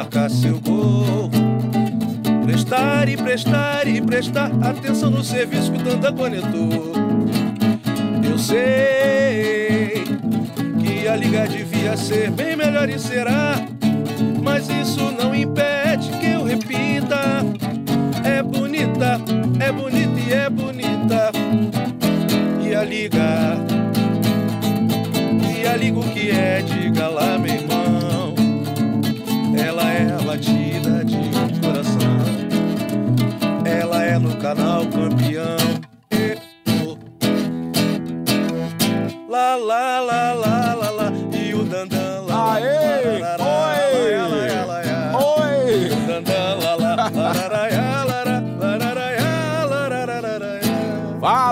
[0.00, 1.30] marcar seu gol.
[2.46, 6.94] Prestar e prestar e prestar atenção no serviço que o Tanda conectou.
[8.24, 10.04] Eu sei
[10.80, 13.56] que a liga devia ser bem melhor e será,
[14.42, 17.44] mas isso não impede que eu repita.
[18.24, 19.20] É bonita,
[19.60, 21.30] é bonita e é bonita.
[22.66, 23.58] E a liga,
[25.60, 27.89] e a liga o que é, diga lá, meu irmão.
[34.54, 35.59] Canal campeão.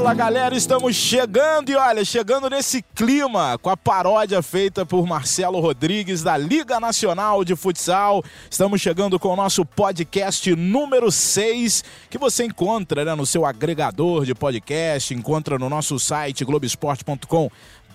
[0.09, 5.61] Fala galera, estamos chegando e olha, chegando nesse clima com a paródia feita por Marcelo
[5.61, 8.25] Rodrigues da Liga Nacional de Futsal.
[8.51, 14.25] Estamos chegando com o nosso podcast número 6, que você encontra né, no seu agregador
[14.25, 17.51] de podcast, encontra no nosso site globesport.com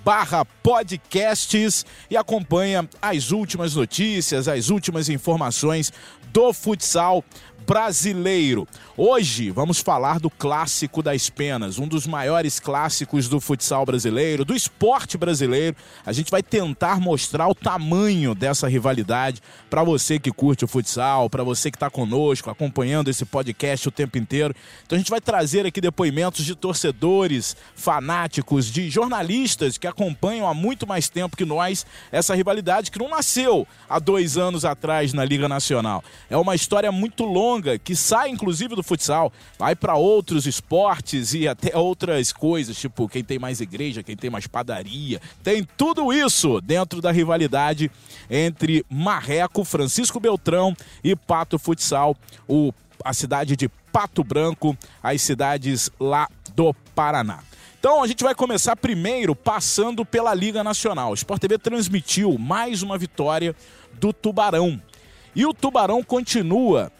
[0.05, 5.91] barra podcasts e acompanha as últimas notícias, as últimas informações
[6.31, 7.23] do futsal
[7.65, 8.67] brasileiro.
[8.95, 14.53] Hoje vamos falar do clássico das penas, um dos maiores clássicos do futsal brasileiro, do
[14.53, 15.75] esporte brasileiro.
[16.05, 21.29] A gente vai tentar mostrar o tamanho dessa rivalidade para você que curte o futsal,
[21.29, 24.53] para você que está conosco, acompanhando esse podcast o tempo inteiro.
[24.85, 30.53] Então a gente vai trazer aqui depoimentos de torcedores, fanáticos, de jornalistas que acompanham há
[30.53, 35.25] muito mais tempo que nós essa rivalidade que não nasceu há dois anos atrás na
[35.25, 36.03] Liga Nacional.
[36.29, 41.47] É uma história muito longa que sai inclusive do futsal, vai para outros esportes e
[41.47, 45.21] até outras coisas, tipo quem tem mais igreja, quem tem mais padaria.
[45.43, 47.91] Tem tudo isso dentro da rivalidade
[48.29, 52.15] entre Marreco, Francisco Beltrão e Pato Futsal,
[52.47, 57.39] o, a cidade de Pato Branco, as cidades lá do Paraná.
[57.79, 61.11] Então a gente vai começar primeiro passando pela Liga Nacional.
[61.11, 63.53] O Sport TV transmitiu mais uma vitória
[63.99, 64.81] do Tubarão.
[65.35, 66.91] E o Tubarão continua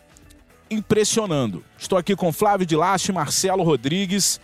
[0.73, 1.63] impressionando.
[1.77, 4.39] Estou aqui com Flávio de Lache, Marcelo Rodrigues.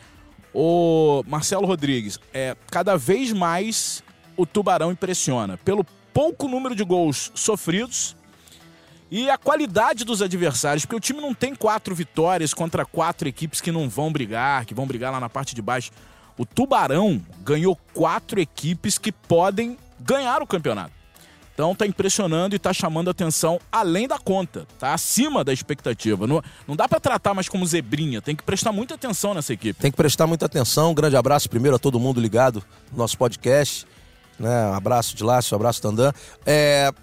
[0.53, 4.03] O Marcelo Rodrigues, é cada vez mais
[4.35, 8.15] o Tubarão impressiona pelo pouco número de gols sofridos
[9.11, 13.59] e a qualidade dos adversários, porque o time não tem quatro vitórias contra quatro equipes
[13.59, 15.91] que não vão brigar, que vão brigar lá na parte de baixo.
[16.37, 20.98] O Tubarão ganhou quatro equipes que podem ganhar o campeonato.
[21.59, 26.25] Então tá impressionando e tá chamando atenção além da conta, tá acima da expectativa.
[26.25, 29.77] Não, não dá para tratar mais como zebrinha, tem que prestar muita atenção nessa equipe.
[29.77, 30.91] Tem que prestar muita atenção.
[30.91, 33.85] Um grande abraço primeiro a todo mundo ligado no nosso podcast.
[34.39, 34.67] Né?
[34.67, 36.13] Um abraço de Lácio, um abraço Tandan.
[36.45, 36.93] É...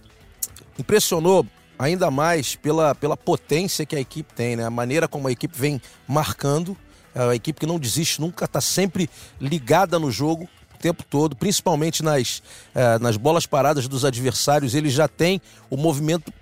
[0.78, 1.46] Impressionou
[1.78, 4.64] ainda mais pela, pela potência que a equipe tem, né?
[4.64, 6.74] A maneira como a equipe vem marcando.
[7.14, 11.34] É uma equipe que não desiste nunca, tá sempre ligada no jogo o tempo todo,
[11.34, 12.42] principalmente nas,
[12.74, 16.32] eh, nas bolas paradas dos adversários, ele já tem o movimento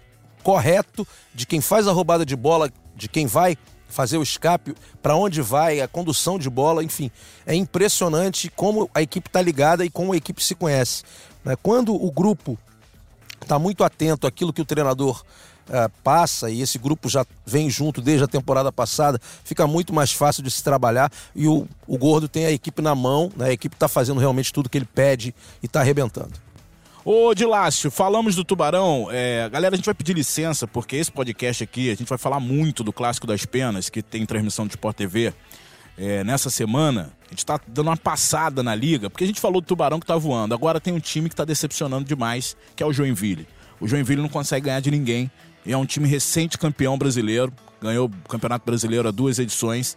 [0.43, 3.57] correto de quem faz a roubada de bola, de quem vai
[3.89, 7.11] fazer o escape, para onde vai, a condução de bola, enfim.
[7.47, 11.05] É impressionante como a equipe está ligada e como a equipe se conhece.
[11.45, 11.55] Né?
[11.63, 12.59] Quando o grupo
[13.41, 15.23] está muito atento àquilo que o treinador
[15.69, 20.13] uh, passa e esse grupo já vem junto desde a temporada passada, fica muito mais
[20.13, 23.49] fácil de se trabalhar e o, o Gordo tem a equipe na mão, né?
[23.49, 26.33] a equipe está fazendo realmente tudo que ele pede e está arrebentando.
[27.05, 29.09] Ô, Dilácio, falamos do Tubarão.
[29.11, 32.41] É, galera, a gente vai pedir licença, porque esse podcast aqui, a gente vai falar
[32.41, 35.35] muito do Clássico das Penas, que tem transmissão de Sport TV.
[35.99, 39.61] É, nessa semana, a gente tá dando uma passada na liga, porque a gente falou
[39.61, 40.55] do Tubarão que tá voando.
[40.55, 43.47] Agora tem um time que tá decepcionando demais, que é o Joinville.
[43.79, 45.31] O Joinville não consegue ganhar de ninguém.
[45.65, 49.97] E é um time recente campeão brasileiro, ganhou o Campeonato Brasileiro há duas edições.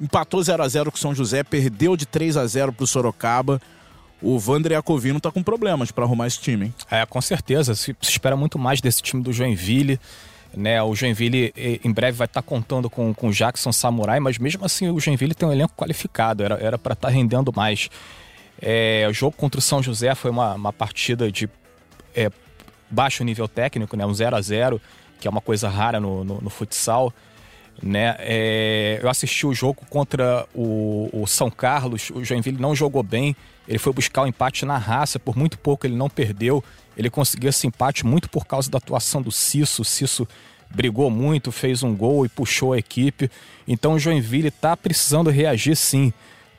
[0.00, 3.60] Empatou 0 a 0 com o São José, perdeu de 3 a 0 pro Sorocaba.
[4.20, 6.74] O Vander Iacovino tá com problemas para arrumar esse time, hein?
[6.90, 7.74] É, com certeza.
[7.74, 9.98] Se, se espera muito mais desse time do Joinville.
[10.54, 11.52] Né, o Joinville
[11.84, 14.98] em breve vai estar tá contando com, com o Jackson Samurai, mas mesmo assim o
[14.98, 17.90] Joinville tem um elenco qualificado, era para estar tá rendendo mais.
[18.62, 21.46] É, o jogo contra o São José foi uma, uma partida de
[22.14, 22.30] é,
[22.88, 24.80] baixo nível técnico, né, um 0 a 0
[25.20, 27.12] que é uma coisa rara no, no, no futsal.
[27.82, 28.16] Né?
[28.18, 33.36] É, eu assisti o jogo contra o, o, São Carlos, o Joinville não jogou bem,
[33.68, 36.64] ele foi buscar o empate na raça, por muito pouco ele não perdeu,
[36.96, 40.26] ele conseguiu esse empate muito por causa da atuação do Cisso, o Cisso
[40.70, 43.30] brigou muito, fez um gol e puxou a equipe,
[43.68, 46.14] então o Joinville está precisando reagir sim,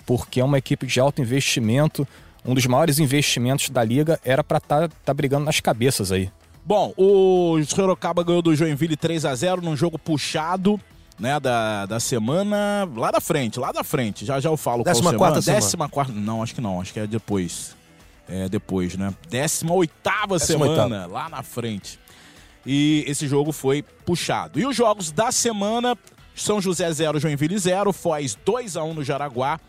[0.05, 2.07] porque é uma equipe de alto investimento,
[2.45, 6.31] um dos maiores investimentos da liga era para estar tá, tá brigando nas cabeças aí.
[6.67, 10.77] Bom, o Sorocaba ganhou do Joinville 3 a 0 num jogo puxado.
[11.17, 14.23] Né, da, da semana lá da frente, lá da frente.
[14.23, 15.61] Já já eu falo Décima qual quarta semana.
[15.61, 16.13] Décima quarta.
[16.13, 16.79] Não, acho que não.
[16.79, 17.75] Acho que é depois.
[18.29, 19.11] É depois, né?
[19.27, 21.99] Décima oitava Décima semana, lá na frente.
[22.63, 24.59] E esse jogo foi puxado.
[24.59, 25.97] E os jogos da semana:
[26.35, 29.59] São José 0, Joinville 0, Foz 2 a 1 no Jaraguá.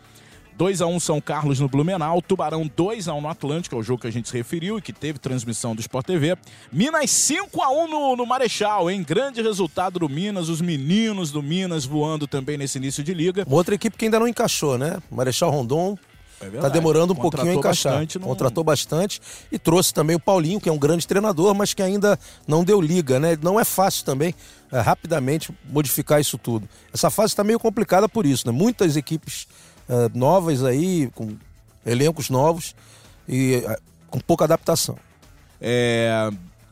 [0.59, 4.27] 2x1 São Carlos no Blumenau, Tubarão 2x1 no Atlântico, é o jogo que a gente
[4.27, 6.37] se referiu e que teve transmissão do Sport TV.
[6.69, 9.01] Minas 5x1 no, no Marechal, hein?
[9.01, 13.45] Grande resultado do Minas, os meninos do Minas voando também nesse início de liga.
[13.47, 14.97] Uma outra equipe que ainda não encaixou, né?
[15.09, 15.97] Marechal Rondon
[16.41, 17.93] É tá demorando um pouquinho a encaixar.
[17.93, 21.73] bastante, não- Contratou bastante e trouxe também o Paulinho, que é um grande treinador, mas
[21.73, 23.37] que ainda não deu liga, né?
[23.41, 24.35] Não é fácil também
[24.73, 26.67] é, rapidamente modificar isso tudo.
[26.93, 28.51] Essa fase está meio complicada por isso, né?
[28.51, 29.47] Muitas equipes
[29.89, 31.35] é, novas aí, com
[31.85, 32.75] elencos novos
[33.27, 33.77] e é,
[34.09, 34.97] com pouca adaptação.
[35.59, 36.29] É,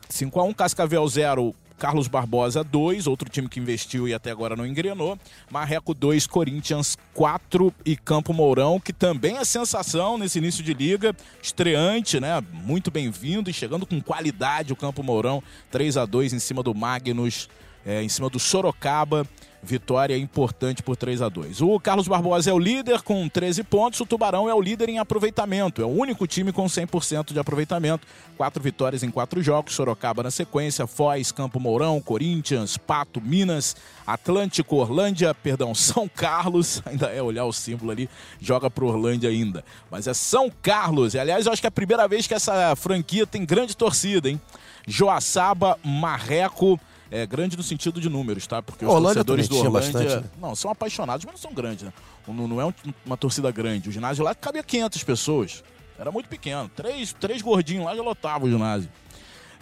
[0.08, 5.18] 5x1, Cascavel 0, Carlos Barbosa 2, outro time que investiu e até agora não engrenou.
[5.50, 11.14] Marreco 2, Corinthians 4 e Campo Mourão, que também é sensação nesse início de liga.
[11.42, 12.42] Estreante, né?
[12.52, 15.42] Muito bem-vindo e chegando com qualidade o Campo Mourão.
[15.70, 17.48] 3 a 2 em cima do Magnus,
[17.86, 19.26] é, em cima do Sorocaba.
[19.62, 24.00] Vitória importante por 3 a 2 O Carlos Barbosa é o líder com 13 pontos.
[24.00, 25.82] O Tubarão é o líder em aproveitamento.
[25.82, 28.06] É o único time com 100% de aproveitamento.
[28.36, 29.74] Quatro vitórias em quatro jogos.
[29.74, 30.86] Sorocaba na sequência.
[30.86, 33.76] Foz, Campo Mourão, Corinthians, Pato, Minas,
[34.06, 36.80] Atlântico, Orlândia, perdão, São Carlos.
[36.86, 38.08] Ainda é olhar o símbolo ali.
[38.40, 39.64] Joga pro Orlândia ainda.
[39.90, 41.14] Mas é São Carlos.
[41.14, 44.28] E, aliás, eu acho que é a primeira vez que essa franquia tem grande torcida,
[44.28, 44.40] hein?
[44.86, 46.78] Joaçaba, Marreco.
[47.10, 48.60] É grande no sentido de números, tá?
[48.62, 49.92] Porque os Orlândia torcedores do Orlândia.
[49.92, 50.30] bastante, né?
[50.40, 51.92] Não, são apaixonados, mas não são grandes, né?
[52.26, 52.72] Não, não é um-
[53.06, 53.88] uma torcida grande.
[53.88, 55.64] O ginásio lá cabia 500 pessoas.
[55.98, 56.70] Era muito pequeno.
[56.76, 58.88] Três, três gordinhos lá já lotava o ginásio.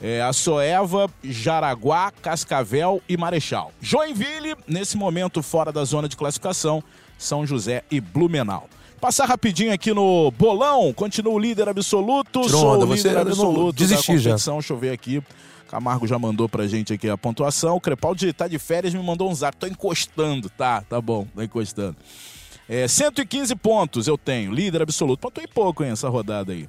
[0.02, 3.72] É, a Soeva, Jaraguá, Cascavel e Marechal.
[3.80, 6.82] Joinville, nesse momento fora da zona de classificação,
[7.16, 8.68] São José e Blumenau.
[9.00, 14.12] Passar rapidinho aqui no bolão, continua o líder absoluto, Tirou sou o líder absoluto desisti
[14.12, 14.30] da já.
[14.30, 14.54] competição.
[14.58, 15.22] Deixa eu ver aqui.
[15.68, 17.76] Camargo já mandou pra gente aqui a pontuação.
[17.76, 19.56] O Crepaldi tá de férias, me mandou um zap.
[19.56, 20.82] Tô encostando, tá?
[20.82, 21.96] Tá bom, tô encostando.
[22.68, 25.20] É, 115 pontos eu tenho, líder absoluto.
[25.20, 26.68] Pontuei pouco, hein, essa rodada aí.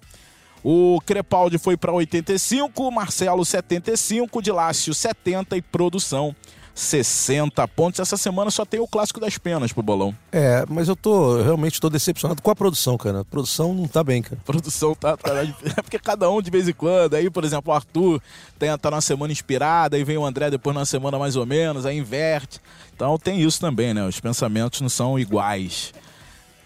[0.64, 6.36] O Crepaldi foi para 85, Marcelo 75, Dilácio 70 e Produção
[6.78, 8.00] 60 pontos.
[8.00, 10.16] Essa semana só tem o clássico das penas pro bolão.
[10.32, 13.22] É, mas eu tô realmente tô decepcionado com a produção, cara.
[13.22, 14.40] A produção não tá bem, cara.
[14.46, 17.76] produção tá, tá é porque cada um de vez em quando, aí por exemplo o
[17.76, 18.22] Arthur
[18.60, 21.84] tem, tá numa semana inspirada, aí vem o André depois numa semana mais ou menos,
[21.84, 22.62] aí inverte.
[22.96, 24.06] Então tem isso também, né?
[24.06, 25.94] Os pensamentos não são iguais.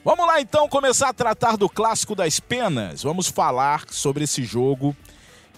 [0.03, 3.03] Vamos lá então começar a tratar do clássico das penas.
[3.03, 4.95] Vamos falar sobre esse jogo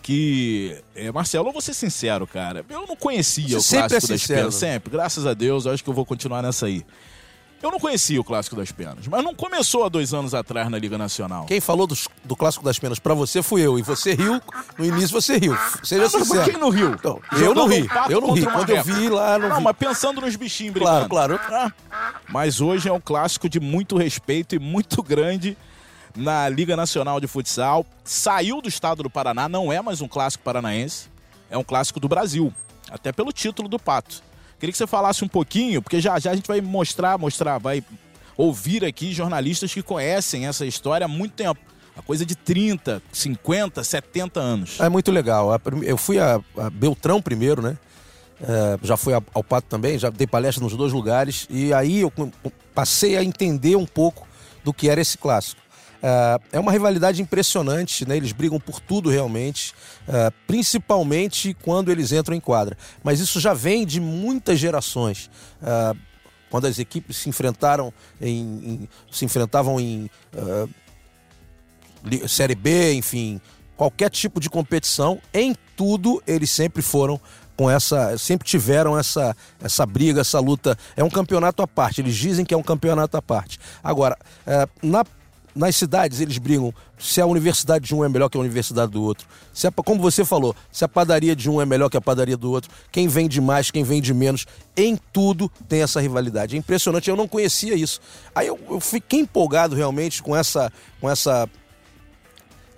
[0.03, 4.11] que, é, Marcelo, eu vou ser sincero, cara, eu não conhecia Você o sempre clássico
[4.11, 4.73] é das sincero, penas, né?
[4.73, 4.91] sempre.
[4.91, 6.85] Graças a Deus, eu acho que eu vou continuar nessa aí.
[7.61, 10.77] Eu não conhecia o clássico das penas, mas não começou há dois anos atrás na
[10.77, 11.45] Liga Nacional.
[11.45, 13.79] Quem falou dos- do clássico das penas pra você fui eu.
[13.79, 14.41] E você riu,
[14.77, 15.57] no início você riu.
[15.81, 16.43] Seja Ah, sincero.
[16.51, 16.89] quem não riu?
[16.91, 17.87] Então, eu não ri.
[18.09, 18.45] Eu não ri.
[18.45, 19.63] Quando eu vi lá, não, Não, vi.
[19.63, 21.07] mas pensando nos bichinhos brigando.
[21.07, 21.73] Claro, claro.
[21.89, 25.55] Ah, Mas hoje é um clássico de muito respeito e muito grande
[26.15, 27.85] na Liga Nacional de Futsal.
[28.03, 31.07] Saiu do estado do Paraná, não é mais um clássico paranaense,
[31.49, 32.53] é um clássico do Brasil,
[32.89, 34.21] até pelo título do Pato.
[34.59, 37.83] Queria que você falasse um pouquinho, porque já já a gente vai mostrar, mostrar, vai
[38.37, 41.59] ouvir aqui jornalistas que conhecem essa história há muito tempo.
[41.95, 44.79] A coisa de 30, 50, 70 anos.
[44.79, 45.49] É muito legal.
[45.83, 47.77] Eu fui a, a Beltrão primeiro, né?
[48.41, 51.45] É, já fui ao Pato também, já dei palestra nos dois lugares.
[51.49, 52.11] E aí eu
[52.73, 54.27] passei a entender um pouco
[54.63, 55.61] do que era esse clássico.
[56.05, 58.17] É, é uma rivalidade impressionante, né?
[58.17, 59.73] Eles brigam por tudo realmente,
[60.05, 62.77] é, principalmente quando eles entram em quadra.
[63.01, 65.29] Mas isso já vem de muitas gerações.
[65.61, 65.95] É,
[66.49, 70.09] quando as equipes se enfrentaram em, em- se enfrentavam em
[72.27, 73.39] Série B, enfim,
[73.77, 77.19] qualquer tipo de competição, em tudo eles sempre foram
[77.55, 80.77] com essa, sempre tiveram essa essa briga, essa luta.
[80.97, 82.01] É um campeonato à parte.
[82.01, 83.57] Eles dizem que é um campeonato à parte.
[83.83, 85.05] Agora, é, na
[85.55, 89.03] nas cidades eles brigam se a universidade de um é melhor que a universidade do
[89.03, 89.27] outro.
[89.53, 92.37] Se a, como você falou, se a padaria de um é melhor que a padaria
[92.37, 94.45] do outro, quem vende mais, quem vende menos,
[94.75, 96.55] em tudo tem essa rivalidade.
[96.55, 97.99] É impressionante, eu não conhecia isso.
[98.33, 101.49] Aí eu, eu fiquei empolgado realmente com essa, com essa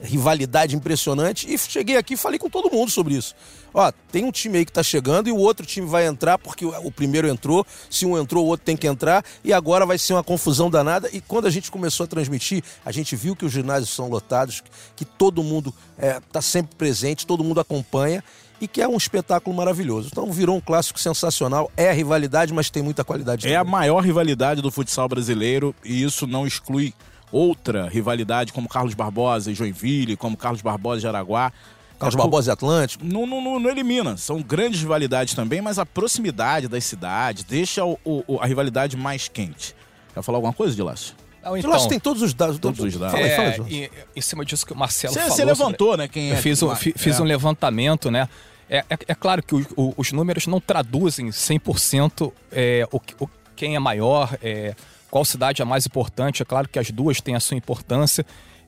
[0.02, 3.36] rivalidade impressionante e cheguei aqui e falei com todo mundo sobre isso.
[3.74, 6.66] Ó, tem um time aí que tá chegando e o outro time vai entrar porque
[6.66, 10.14] o primeiro entrou, se um entrou o outro tem que entrar e agora vai ser
[10.14, 13.52] uma confusão danada e quando a gente começou a transmitir, a gente viu que os
[13.52, 14.64] ginásios são lotados,
[14.96, 18.24] que todo mundo é, tá sempre presente, todo mundo acompanha
[18.60, 20.10] e que é um espetáculo maravilhoso.
[20.12, 21.70] Então virou um clássico sensacional.
[21.76, 23.46] É a rivalidade, mas tem muita qualidade.
[23.48, 23.58] É também.
[23.58, 26.94] a maior rivalidade do futsal brasileiro e isso não exclui
[27.32, 31.52] outra rivalidade como Carlos Barbosa e Joinville, como Carlos Barbosa e Araguá.
[32.00, 33.06] Carlos é, Barbosa e Atlântico?
[33.06, 34.18] Não, não, não, não, elimina.
[34.18, 39.28] São grandes rivalidades também, mas a proximidade das cidades deixa o, o, a rivalidade mais
[39.28, 39.76] quente.
[40.14, 41.16] Quer falar alguma coisa, Dilácio?
[41.44, 42.58] Não, então, Dilácio tem todos os dados.
[42.58, 43.20] Todos os dados.
[43.20, 45.36] É, fala, fala, em, em cima disso que o Marcelo Cê, falou.
[45.36, 46.08] Você levantou, né?
[46.08, 47.22] Quem é, eu fiz, um, fiz é.
[47.22, 48.28] um levantamento, né?
[48.70, 53.30] É, é, é claro que o, o, os números não traduzem 100% é, o, o,
[53.56, 54.76] quem é maior, é,
[55.10, 56.42] qual cidade é mais importante.
[56.42, 58.26] É claro que as duas têm a sua importância.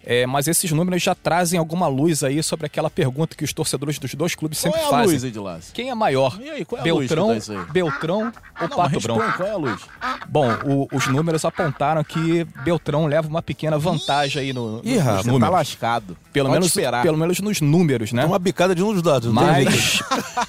[0.09, 3.99] É, mas esses números já trazem alguma luz aí sobre aquela pergunta que os torcedores
[3.99, 5.13] dos dois clubes qual sempre é a fazem.
[5.13, 5.71] Luz, Edilas?
[5.73, 6.39] Quem é maior?
[6.41, 9.33] E aí, qual é Beltrão, a luz tá Beltrão ou não, Pato Branco?
[9.35, 9.81] Qual é a luz?
[10.29, 15.25] Bom, o, os números apontaram que Beltrão leva uma pequena vantagem aí no, Ih, rapaz,
[15.25, 15.49] números.
[15.49, 16.17] tá lascado.
[16.31, 17.03] Pelo menos, esperar.
[17.03, 18.21] pelo menos nos números, né?
[18.21, 19.29] Tem uma bicada de um dos dados.
[19.29, 20.01] Mas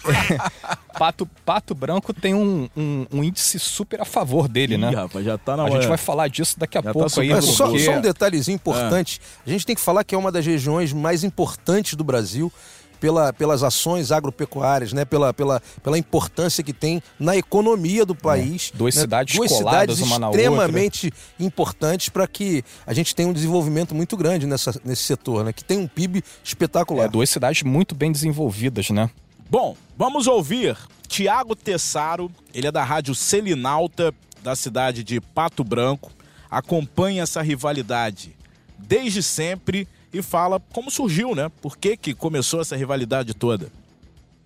[0.99, 4.91] Pato, Pato Branco tem um, um, um, índice super a favor dele, Ih, né?
[4.91, 5.75] rapaz, já tá na a hora.
[5.75, 7.31] gente vai falar disso daqui a Já tá pouco super aí.
[7.31, 9.21] É, só, porque- só um detalhezinho importante.
[9.47, 12.53] A gente tem que falar que é uma das regiões mais importantes do Brasil
[13.01, 15.05] pela, pelas ações agropecuárias, né?
[15.05, 18.73] pela, pela, pela importância que tem na economia do país.
[18.75, 19.03] Duas né?
[19.03, 20.43] cidades Duas coladas cidades uma na outra.
[20.43, 25.53] extremamente importantes para que a gente tenha um desenvolvimento muito grande nessa, nesse setor, né?
[25.53, 27.05] que tem um PIB espetacular.
[27.05, 29.09] É, duas cidades muito bem desenvolvidas, né?
[29.51, 30.77] Bom, vamos ouvir
[31.07, 34.13] Tiago Tessaro, ele é da Rádio Selinalta,
[34.43, 36.13] da cidade de Pato Branco,
[36.51, 38.37] acompanha essa rivalidade
[38.77, 41.51] desde sempre e fala como surgiu, né?
[41.63, 43.73] Por que, que começou essa rivalidade toda?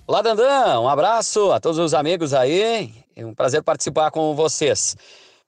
[0.06, 4.96] Olá, Dandan, um abraço a todos os amigos aí, é um prazer participar com vocês.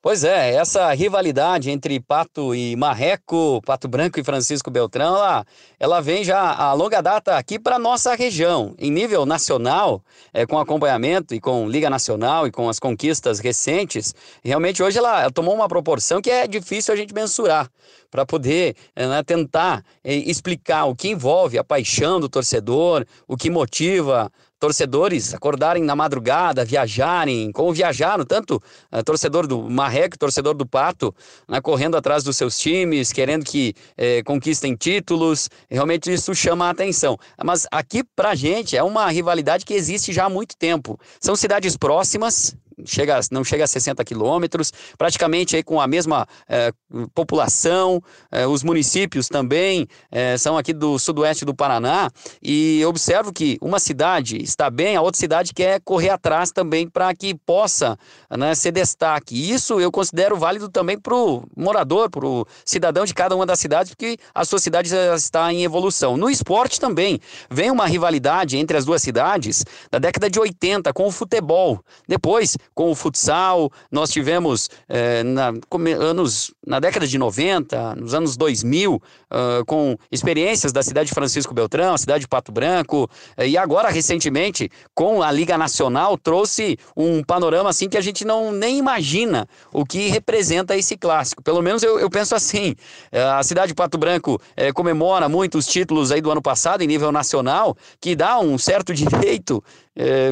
[0.05, 5.47] Pois é, essa rivalidade entre Pato e Marreco, Pato Branco e Francisco Beltrão, ela,
[5.85, 8.75] ela vem já a longa data aqui para nossa região.
[8.79, 14.15] Em nível nacional, é, com acompanhamento e com Liga Nacional e com as conquistas recentes,
[14.43, 17.71] realmente hoje ela, ela tomou uma proporção que é difícil a gente mensurar
[18.11, 23.37] para poder é, né, tentar é, explicar o que envolve a paixão do torcedor, o
[23.37, 24.33] que motiva
[24.65, 31.15] torcedores acordarem na madrugada, viajarem, como viajaram, tanto uh, torcedor do Marreco, torcedor do Pato,
[31.47, 36.71] né, correndo atrás dos seus times, querendo que eh, conquistem títulos, realmente isso chama a
[36.71, 37.19] atenção.
[37.43, 40.99] Mas aqui pra gente é uma rivalidade que existe já há muito tempo.
[41.21, 46.73] São cidades próximas, chega, não chega a 60 quilômetros, praticamente aí com a mesma eh,
[47.15, 52.11] população, eh, os municípios também eh, são aqui do sudoeste do Paraná,
[52.43, 56.89] e eu observo que uma cidade está bem, a outra cidade quer correr atrás também
[56.89, 57.97] para que possa
[58.31, 59.53] né, ser destaque.
[59.53, 63.61] Isso eu considero válido também para o morador, para o cidadão de cada uma das
[63.61, 66.17] cidades, porque a sua cidade está em evolução.
[66.17, 71.07] No esporte também, vem uma rivalidade entre as duas cidades da década de 80 com
[71.07, 71.81] o futebol.
[72.09, 75.53] Depois, com o futsal, nós tivemos eh, na,
[76.01, 81.53] anos, na década de 90, nos anos 2000, ah, com experiências da cidade de Francisco
[81.53, 86.79] Beltrão, a cidade de Pato Branco, eh, e agora, recentemente, com a Liga Nacional, trouxe
[86.97, 91.43] um panorama assim que a gente não nem imagina o que representa esse clássico.
[91.43, 92.77] Pelo menos eu, eu penso assim.
[93.11, 96.83] eh, A cidade de Pato Branco eh, comemora muito os títulos aí do ano passado
[96.83, 99.63] em nível nacional, que dá um certo direito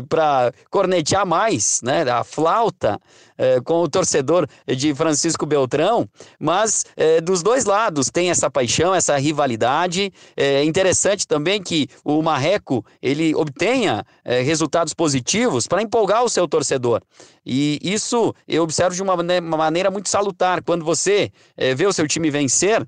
[0.08, 3.00] para cornetear mais, né, flauta
[3.38, 8.94] eh, com o torcedor de Francisco Beltrão, mas eh, dos dois lados tem essa paixão,
[8.94, 10.12] essa rivalidade.
[10.36, 16.46] É interessante também que o Marreco ele obtenha eh, resultados positivos para empolgar o seu
[16.48, 17.02] torcedor.
[17.44, 20.62] E isso eu observo de uma mane- uma maneira muito salutar.
[20.62, 21.30] Quando você
[21.76, 22.86] vê o seu time vencer,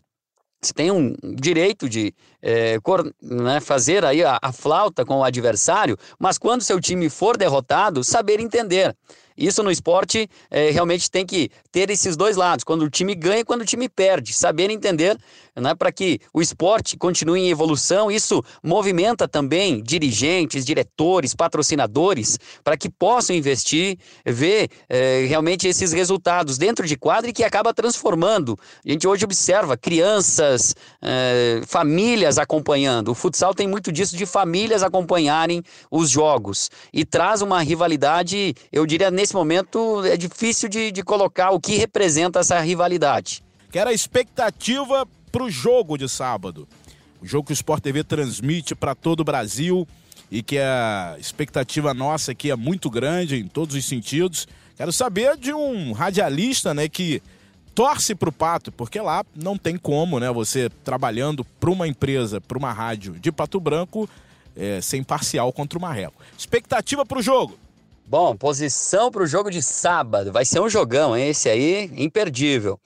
[0.64, 5.25] você tem um direito de eh, cor- né, fazer aí a, a flauta com o
[5.25, 8.97] adversário, mas quando seu time for derrotado, saber entender.
[9.37, 13.41] Isso no esporte eh, realmente tem que ter esses dois lados, quando o time ganha
[13.41, 15.19] e quando o time perde, saber entender
[15.57, 18.11] né, para que o esporte continue em evolução.
[18.11, 26.59] Isso movimenta também dirigentes, diretores, patrocinadores, para que possam investir, ver eh, realmente esses resultados
[26.59, 28.59] dentro de quadro e que acaba transformando.
[28.85, 33.11] A gente hoje observa crianças, eh, famílias acompanhando.
[33.11, 38.87] O futsal tem muito disso de famílias acompanharem os jogos e traz uma rivalidade, eu
[38.87, 43.43] diria, nesse momento é difícil de, de colocar o que representa essa rivalidade.
[43.73, 46.69] Que era a expectativa pro jogo de sábado.
[47.23, 49.88] O jogo que o Sport TV transmite para todo o Brasil
[50.31, 54.47] e que a expectativa nossa aqui é muito grande em todos os sentidos.
[54.76, 57.23] Quero saber de um radialista, né, que
[57.75, 62.59] torce pro Pato, porque lá não tem como, né, você trabalhando para uma empresa, para
[62.59, 64.09] uma rádio de Pato Branco,
[64.54, 66.23] é, ser imparcial contra o Marreco.
[66.37, 67.63] Expectativa para o jogo?
[68.06, 70.30] Bom, posição para o jogo de sábado.
[70.30, 71.30] Vai ser um jogão, hein?
[71.30, 72.78] esse aí, imperdível.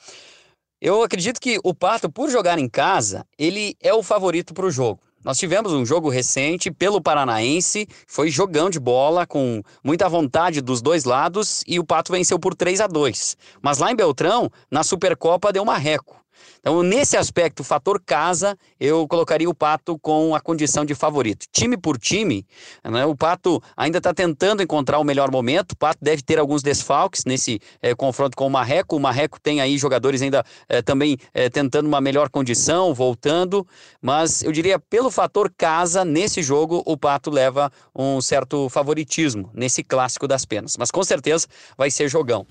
[0.81, 4.71] Eu acredito que o Pato, por jogar em casa, ele é o favorito para o
[4.71, 5.01] jogo.
[5.25, 10.81] Nós tivemos um jogo recente pelo Paranaense, foi jogão de bola com muita vontade dos
[10.81, 13.37] dois lados e o Pato venceu por 3 a 2.
[13.61, 16.25] Mas lá em Beltrão, na Supercopa deu marreco.
[16.61, 21.47] Então, nesse aspecto, fator casa, eu colocaria o Pato com a condição de favorito.
[21.53, 22.47] Time por time,
[22.85, 25.73] né, o Pato ainda está tentando encontrar o melhor momento.
[25.73, 28.97] O Pato deve ter alguns desfalques nesse é, confronto com o Marreco.
[28.97, 33.67] O Marreco tem aí jogadores ainda é, também é, tentando uma melhor condição, voltando.
[34.01, 39.83] Mas eu diria, pelo fator casa, nesse jogo, o Pato leva um certo favoritismo nesse
[39.83, 40.77] clássico das penas.
[40.77, 42.47] Mas com certeza vai ser jogão.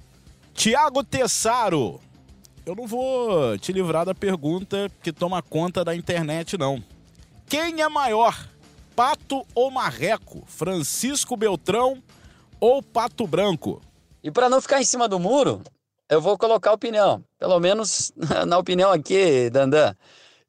[0.54, 2.00] Tiago Tessaro,
[2.68, 6.84] eu não vou te livrar da pergunta que toma conta da internet, não.
[7.48, 8.46] Quem é maior,
[8.94, 10.44] Pato ou Marreco?
[10.46, 12.04] Francisco Beltrão
[12.60, 13.82] ou Pato Branco?
[14.22, 15.62] E para não ficar em cima do muro,
[16.10, 17.24] eu vou colocar opinião.
[17.40, 18.12] Pelo menos
[18.46, 19.96] na opinião aqui, Dandan.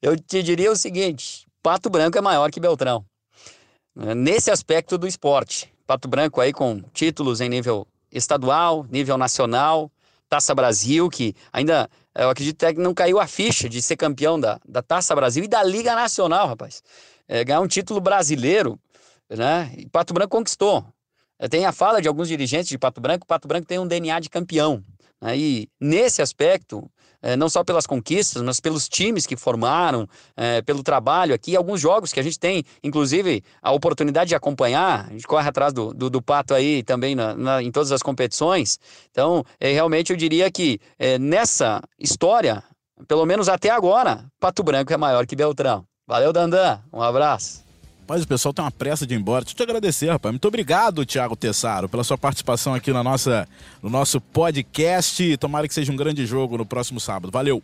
[0.02, 3.04] Eu te diria o seguinte: Pato Branco é maior que Beltrão.
[3.94, 5.72] Nesse aspecto do esporte.
[5.86, 9.88] Pato Branco aí com títulos em nível estadual, nível nacional,
[10.28, 11.88] Taça Brasil, que ainda
[12.24, 15.48] eu acredito que não caiu a ficha de ser campeão da, da Taça Brasil e
[15.48, 16.82] da Liga Nacional, rapaz.
[17.26, 18.78] É, ganhar um título brasileiro,
[19.30, 19.72] né?
[19.76, 20.84] E Pato Branco conquistou.
[21.38, 24.18] É, tem a fala de alguns dirigentes de Pato Branco, Pato Branco tem um DNA
[24.20, 24.82] de campeão.
[25.20, 25.36] Né?
[25.36, 26.90] E nesse aspecto,
[27.36, 32.12] não só pelas conquistas, mas pelos times que formaram, é, pelo trabalho aqui, alguns jogos
[32.12, 36.08] que a gente tem, inclusive, a oportunidade de acompanhar, a gente corre atrás do, do,
[36.08, 38.78] do Pato aí também na, na, em todas as competições.
[39.10, 40.80] Então, é, realmente eu diria que
[41.20, 42.62] nessa história,
[43.06, 45.84] pelo menos até agora, Pato Branco é maior que Beltrão.
[46.06, 46.80] Valeu, Dandan.
[46.92, 47.67] Um abraço.
[48.08, 49.44] Rapaz, o pessoal tem uma pressa de ir embora.
[49.44, 50.32] Deixa eu te agradecer, rapaz.
[50.32, 53.46] Muito obrigado, Thiago Tessaro, pela sua participação aqui na nossa,
[53.82, 55.36] no nosso podcast.
[55.36, 57.30] Tomara que seja um grande jogo no próximo sábado.
[57.30, 57.62] Valeu!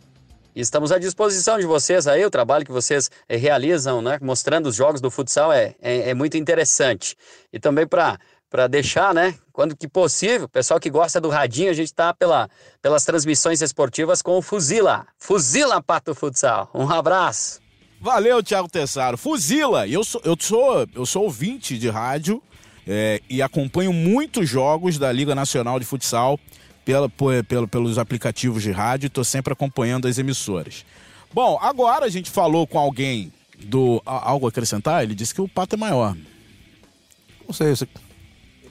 [0.55, 4.75] Estamos à disposição de vocês aí, o trabalho que vocês eh, realizam, né, mostrando os
[4.75, 7.17] jogos do futsal é, é, é muito interessante.
[7.51, 11.73] E também para para deixar, né, quando que possível, pessoal que gosta do radinho, a
[11.73, 12.47] gente está pela,
[12.81, 15.07] pelas transmissões esportivas com o Fuzila.
[15.17, 16.69] Fuzila Pato Futsal.
[16.73, 17.64] Um abraço.
[17.99, 19.17] Valeu, Thiago Tessaro.
[19.17, 19.87] Fuzila!
[19.87, 22.41] Eu sou, eu sou, eu sou ouvinte de rádio
[22.87, 26.39] é, e acompanho muitos jogos da Liga Nacional de Futsal
[26.83, 27.09] pela,
[27.47, 30.85] pela, pelos aplicativos de rádio e estou sempre acompanhando as emissoras.
[31.33, 34.01] Bom, agora a gente falou com alguém do.
[34.05, 35.03] Algo a acrescentar?
[35.03, 36.15] Ele disse que o pato é maior.
[37.45, 37.87] Não sei, você.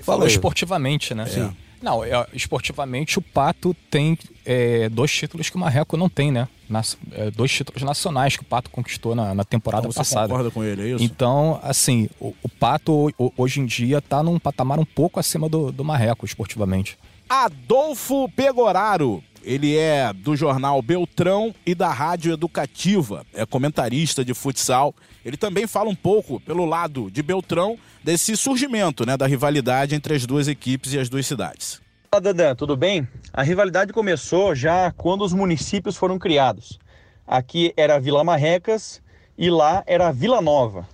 [0.00, 1.26] Falou esportivamente, né?
[1.26, 1.56] Sim.
[1.85, 6.49] Não, é, esportivamente o Pato tem é, dois títulos que o Marreco não tem, né?
[6.66, 10.29] Nas, é, dois títulos nacionais que o Pato conquistou na, na temporada então você passada.
[10.29, 11.05] concorda com ele, é isso?
[11.05, 15.70] Então, assim, o, o Pato hoje em dia está num patamar um pouco acima do,
[15.70, 16.97] do Marreco, esportivamente.
[17.29, 19.23] Adolfo Pegoraro.
[19.44, 23.26] Ele é do jornal Beltrão e da Rádio Educativa.
[23.35, 24.94] É comentarista de futsal.
[25.22, 30.14] Ele também fala um pouco, pelo lado de Beltrão, desse surgimento né, da rivalidade entre
[30.14, 31.80] as duas equipes e as duas cidades.
[32.11, 33.07] Olá, Dandan, tudo bem?
[33.33, 36.78] A rivalidade começou já quando os municípios foram criados.
[37.26, 39.02] Aqui era Vila Marrecas
[39.37, 40.88] e lá era Vila Nova.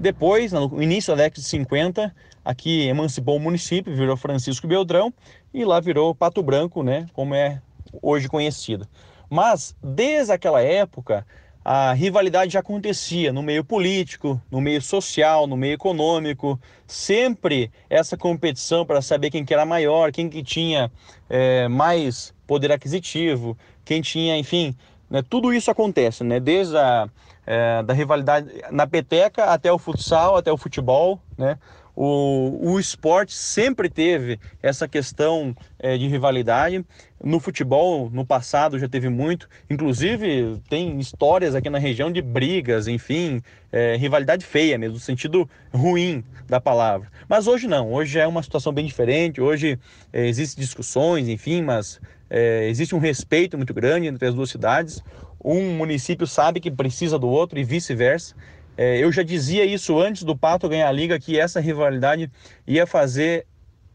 [0.00, 5.12] Depois, no início da década de 50, aqui emancipou o município, virou Francisco Beltrão
[5.52, 7.60] e lá virou Pato Branco, né, como é
[8.00, 8.86] hoje conhecido.
[9.28, 11.26] Mas desde aquela época,
[11.64, 18.16] a rivalidade já acontecia no meio político, no meio social, no meio econômico, sempre essa
[18.16, 20.90] competição para saber quem que era maior, quem que tinha
[21.30, 24.74] é, mais poder aquisitivo, quem tinha, enfim,
[25.08, 27.08] né, tudo isso acontece, né, desde a
[27.46, 31.58] é, da rivalidade na peteca até o futsal, até o futebol, né,
[31.94, 36.84] o, o esporte sempre teve essa questão é, de rivalidade.
[37.22, 39.48] No futebol, no passado, já teve muito.
[39.68, 45.48] Inclusive, tem histórias aqui na região de brigas, enfim, é, rivalidade feia mesmo, no sentido
[45.72, 47.08] ruim da palavra.
[47.28, 49.40] Mas hoje não, hoje é uma situação bem diferente.
[49.40, 49.78] Hoje
[50.12, 55.02] é, existem discussões, enfim, mas é, existe um respeito muito grande entre as duas cidades.
[55.44, 58.34] Um município sabe que precisa do outro e vice-versa.
[58.76, 62.30] É, eu já dizia isso antes do Pato ganhar a Liga, que essa rivalidade
[62.66, 63.46] ia fazer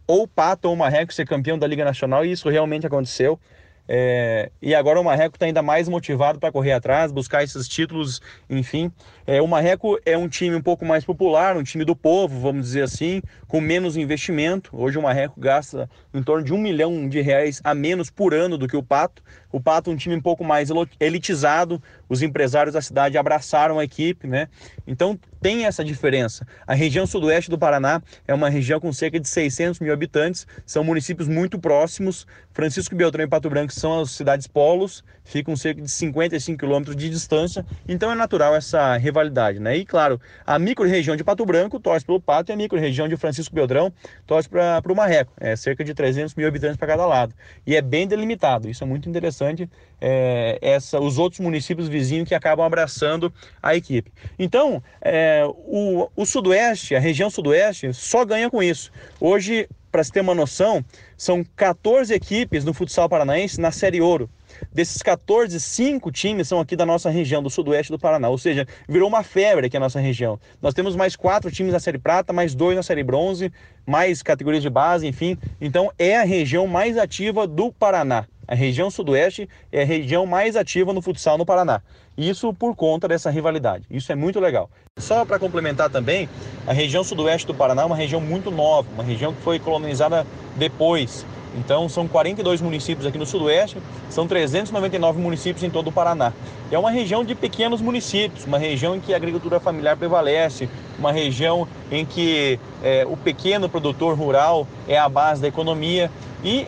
[0.06, 3.40] ou Pato ou Marreco ser campeão da Liga Nacional, e isso realmente aconteceu.
[3.88, 8.22] É, e agora o Marreco está ainda mais motivado para correr atrás, buscar esses títulos,
[8.50, 8.92] enfim.
[9.26, 12.66] É, o Marreco é um time um pouco mais popular, um time do povo, vamos
[12.66, 14.70] dizer assim, com menos investimento.
[14.74, 18.58] Hoje o Marreco gasta em torno de um milhão de reais a menos por ano
[18.58, 19.24] do que o Pato.
[19.52, 20.70] O Pato é um time um pouco mais
[21.00, 24.50] elitizado, os empresários da cidade abraçaram a equipe, né?
[24.86, 26.46] Então tem essa diferença.
[26.66, 30.84] A região sudoeste do Paraná é uma região com cerca de 600 mil habitantes, são
[30.84, 32.28] municípios muito próximos.
[32.54, 37.10] Francisco Beltrão e Pato Branco são as cidades polos, ficam cerca de 55 quilômetros de
[37.10, 39.76] distância, então é natural essa rivalidade, né?
[39.76, 43.54] E claro, a micro-região de Pato Branco torce pelo Pato e a micro-região de Francisco
[43.54, 43.92] Beltrão
[44.26, 47.34] torce para o Marreco, é cerca de 300 mil habitantes para cada lado.
[47.66, 52.36] E é bem delimitado, isso é muito interessante, é, essa, os outros municípios vizinhos que
[52.36, 54.12] acabam abraçando a equipe.
[54.40, 58.92] Então, é, o, o Sudoeste, a região Sudoeste, só ganha com isso.
[59.20, 60.84] Hoje, para se ter uma noção,
[61.16, 64.30] são 14 equipes no futsal paranaense na Série Ouro.
[64.72, 68.30] Desses 14, 5 times são aqui da nossa região, do sudoeste do Paraná.
[68.30, 70.40] Ou seja, virou uma febre aqui a nossa região.
[70.62, 73.52] Nós temos mais quatro times na Série Prata, mais dois na Série Bronze,
[73.86, 75.38] mais categorias de base, enfim.
[75.60, 78.26] Então é a região mais ativa do Paraná.
[78.48, 81.82] A região sudoeste é a região mais ativa no futsal no Paraná.
[82.18, 83.86] Isso por conta dessa rivalidade.
[83.92, 84.70] Isso é muito legal.
[84.98, 86.28] Só para complementar também,
[86.66, 90.26] a região sudoeste do Paraná é uma região muito nova, uma região que foi colonizada
[90.56, 91.24] depois.
[91.56, 93.78] Então são 42 municípios aqui no sudoeste,
[94.10, 96.34] são 399 municípios em todo o Paraná.
[96.72, 101.12] É uma região de pequenos municípios, uma região em que a agricultura familiar prevalece, uma
[101.12, 106.12] região em que é, o pequeno produtor rural é a base da economia
[106.44, 106.68] e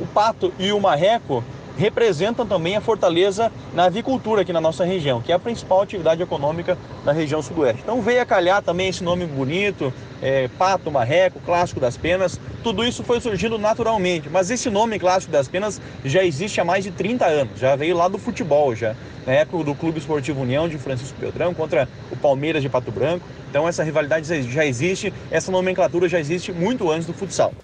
[0.00, 1.42] o pato e o marreco
[1.78, 6.20] representam também a fortaleza na avicultura aqui na nossa região, que é a principal atividade
[6.20, 7.80] econômica da região sudoeste.
[7.82, 12.84] Então veio a calhar também esse nome bonito, é, pato, marreco, clássico das penas, tudo
[12.84, 16.90] isso foi surgindo naturalmente, mas esse nome clássico das penas já existe há mais de
[16.90, 20.76] 30 anos, já veio lá do futebol já, na época do Clube Esportivo União de
[20.78, 26.08] Francisco Beltrão contra o Palmeiras de Pato Branco, então essa rivalidade já existe, essa nomenclatura
[26.08, 27.54] já existe muito antes do futsal.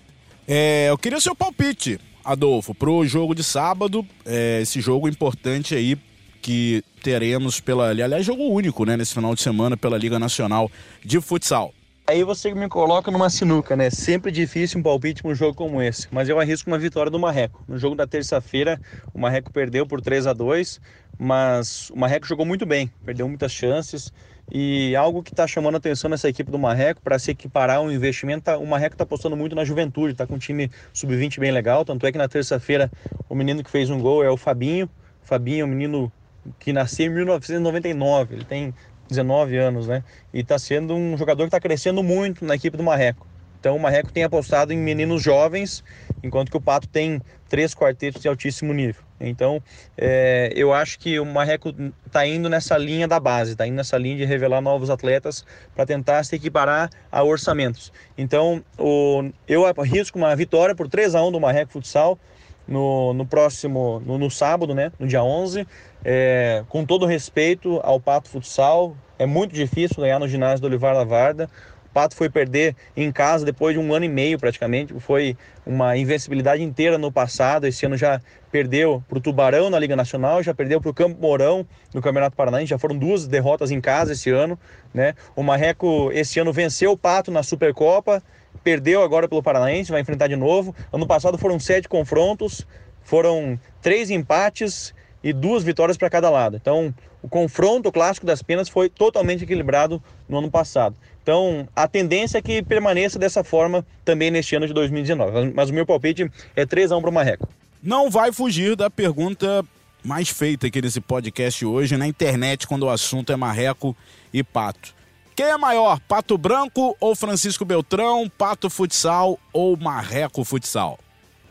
[0.46, 5.74] É, eu queria o seu palpite Adolfo, pro jogo de sábado, é, esse jogo importante
[5.74, 5.96] aí
[6.40, 7.90] que teremos pela.
[7.90, 10.70] Aliás, jogo único, né, nesse final de semana pela Liga Nacional
[11.04, 11.72] de Futsal.
[12.06, 13.88] Aí você me coloca numa sinuca, né?
[13.88, 16.06] Sempre difícil um palpite para um jogo como esse.
[16.10, 17.64] Mas eu arrisco uma vitória do Marreco.
[17.66, 18.78] No jogo da terça-feira,
[19.14, 20.80] o Marreco perdeu por 3 a 2
[21.18, 24.12] mas o Marreco jogou muito bem, perdeu muitas chances.
[24.52, 27.90] E algo que está chamando a atenção nessa equipe do Marreco, para se equiparar um
[27.90, 31.50] investimento, tá, o Marreco está apostando muito na juventude, está com um time sub-20 bem
[31.50, 31.84] legal.
[31.84, 32.90] Tanto é que na terça-feira
[33.28, 34.88] o menino que fez um gol é o Fabinho.
[35.22, 36.12] O Fabinho é um menino
[36.58, 38.74] que nasceu em 1999, ele tem
[39.08, 40.04] 19 anos, né?
[40.32, 43.26] E está sendo um jogador que está crescendo muito na equipe do Marreco.
[43.58, 45.82] Então o Marreco tem apostado em meninos jovens,
[46.22, 49.03] enquanto que o Pato tem três quartetos de altíssimo nível.
[49.20, 49.62] Então
[49.96, 51.74] é, eu acho que o Marreco
[52.06, 55.86] está indo nessa linha da base, está indo nessa linha de revelar novos atletas para
[55.86, 57.92] tentar se equiparar a orçamentos.
[58.18, 62.18] Então o, eu arrisco uma vitória por 3 a 1 do Marreco Futsal
[62.66, 65.66] no, no próximo, no, no, sábado, né, no dia 11.
[66.04, 70.94] É, com todo respeito ao Pato Futsal, é muito difícil ganhar no ginásio do Olivar
[70.94, 71.48] Lavarda.
[71.94, 74.92] Pato foi perder em casa depois de um ano e meio praticamente.
[74.98, 77.68] Foi uma invencibilidade inteira no passado.
[77.68, 81.20] Esse ano já perdeu para o Tubarão na Liga Nacional, já perdeu para o Campo
[81.20, 82.70] Mourão no Campeonato Paranaense.
[82.70, 84.58] Já foram duas derrotas em casa esse ano.
[84.92, 85.14] Né?
[85.36, 88.20] O Marreco esse ano venceu o Pato na Supercopa,
[88.64, 90.74] perdeu agora pelo Paranaense, vai enfrentar de novo.
[90.92, 92.66] Ano passado foram sete confrontos,
[93.04, 96.56] foram três empates e duas vitórias para cada lado.
[96.56, 100.94] Então, o confronto clássico das penas foi totalmente equilibrado no ano passado.
[101.24, 105.54] Então, a tendência é que permaneça dessa forma também neste ano de 2019.
[105.54, 107.48] Mas o meu palpite é 3 a 1 para o Marreco.
[107.82, 109.64] Não vai fugir da pergunta
[110.04, 113.96] mais feita aqui nesse podcast hoje na internet quando o assunto é Marreco
[114.34, 114.94] e Pato.
[115.34, 120.98] Quem é maior, Pato Branco ou Francisco Beltrão, Pato Futsal ou Marreco Futsal?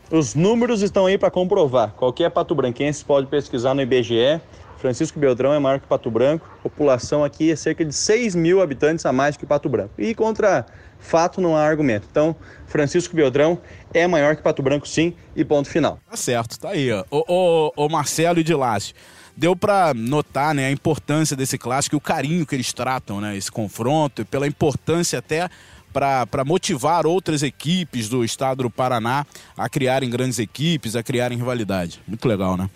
[0.08, 1.90] Os números estão aí para comprovar.
[1.94, 4.40] Qualquer pato branquense pode pesquisar no IBGE
[4.84, 6.46] Francisco Beltrão é maior que Pato Branco.
[6.58, 9.94] A população aqui é cerca de 6 mil habitantes a mais que Pato Branco.
[9.96, 10.66] E contra
[10.98, 12.06] fato não há argumento.
[12.10, 13.58] Então, Francisco Beltrão
[13.94, 15.98] é maior que Pato Branco, sim, e ponto final.
[16.10, 16.90] Tá certo, tá aí.
[17.10, 18.94] O Marcelo e de Lácio.
[19.34, 23.34] Deu para notar né, a importância desse clássico e o carinho que eles tratam, né,
[23.34, 25.48] esse confronto, e pela importância até
[25.94, 29.24] para motivar outras equipes do estado do Paraná
[29.56, 32.02] a criarem grandes equipes, a criarem rivalidade.
[32.06, 32.68] Muito legal, né?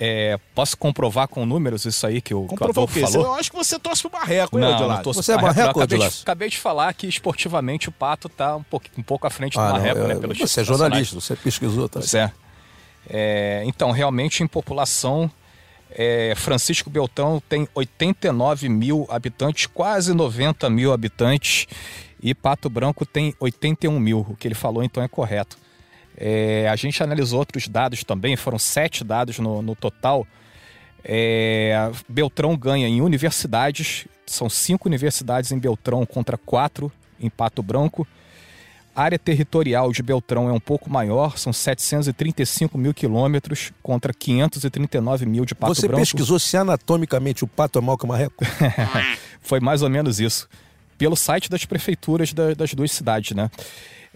[0.00, 3.26] É, posso comprovar com números isso aí que o, Comprovar que o falou?
[3.26, 5.98] Eu acho que você torce pro Marreco, hein, não, não torço Você é Marreco, acabei,
[5.98, 9.54] de, acabei de falar que esportivamente o Pato tá um pouco, um pouco à frente
[9.54, 10.14] do ah, Marreco, não, né?
[10.14, 11.98] Pelo você é jornalista, você pesquisou, tá?
[11.98, 12.30] Pois é.
[13.10, 15.28] É, então, realmente, em população,
[15.90, 21.66] é, Francisco Beltrão tem 89 mil habitantes, quase 90 mil habitantes,
[22.22, 24.24] e Pato Branco tem 81 mil.
[24.28, 25.58] O que ele falou, então, é correto.
[26.20, 30.26] É, a gente analisou outros dados também, foram sete dados no, no total.
[31.04, 38.06] É, Beltrão ganha em universidades, são cinco universidades em Beltrão contra quatro em Pato Branco.
[38.96, 45.24] A área territorial de Beltrão é um pouco maior, são 735 mil quilômetros contra 539
[45.24, 46.04] mil de Pato Você Branco.
[46.04, 48.44] Você pesquisou se anatomicamente o pato é maior que o marreco?
[49.40, 50.48] Foi mais ou menos isso.
[50.98, 53.48] Pelo site das prefeituras da, das duas cidades, né?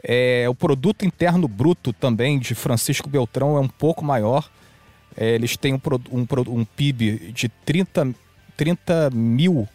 [0.03, 4.49] É, o produto interno bruto também de Francisco Beltrão é um pouco maior.
[5.17, 8.15] É, eles têm um, um, um, PIB de 30,
[8.57, 9.69] 30 mil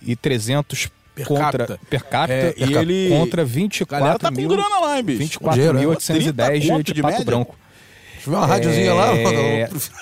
[0.00, 1.80] e 300 per contra capita.
[1.88, 5.38] per capita é, e ele contra 24 tá mil, com grana lá, hein, bicho?
[5.40, 7.24] 24.810 de, de, de Pato média?
[7.24, 7.56] Branco.
[8.14, 9.12] Deixa eu ver uma rádiozinha é, lá.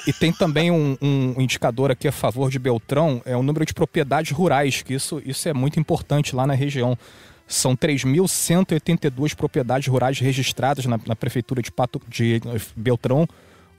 [0.06, 3.72] E tem também um, um, indicador aqui a favor de Beltrão, é o número de
[3.72, 6.98] propriedades rurais, que isso, isso é muito importante lá na região.
[7.48, 12.40] São 3.182 propriedades rurais registradas na, na prefeitura de, Pato, de
[12.76, 13.26] Beltrão,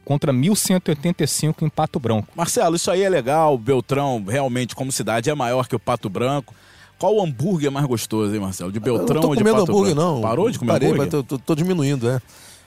[0.04, 2.28] contra 1.185 em Pato Branco.
[2.36, 3.56] Marcelo, isso aí é legal.
[3.58, 6.54] Beltrão, realmente, como cidade, é maior que o Pato Branco.
[6.98, 8.72] Qual o hambúrguer mais gostoso, hein, Marcelo?
[8.72, 10.12] De Beltrão ou de Pato hambúrguer, Branco?
[10.16, 10.22] não.
[10.22, 11.14] Parou de comer Parei, hambúrguer?
[11.14, 12.20] Mas tô, tô, tô diminuindo, é.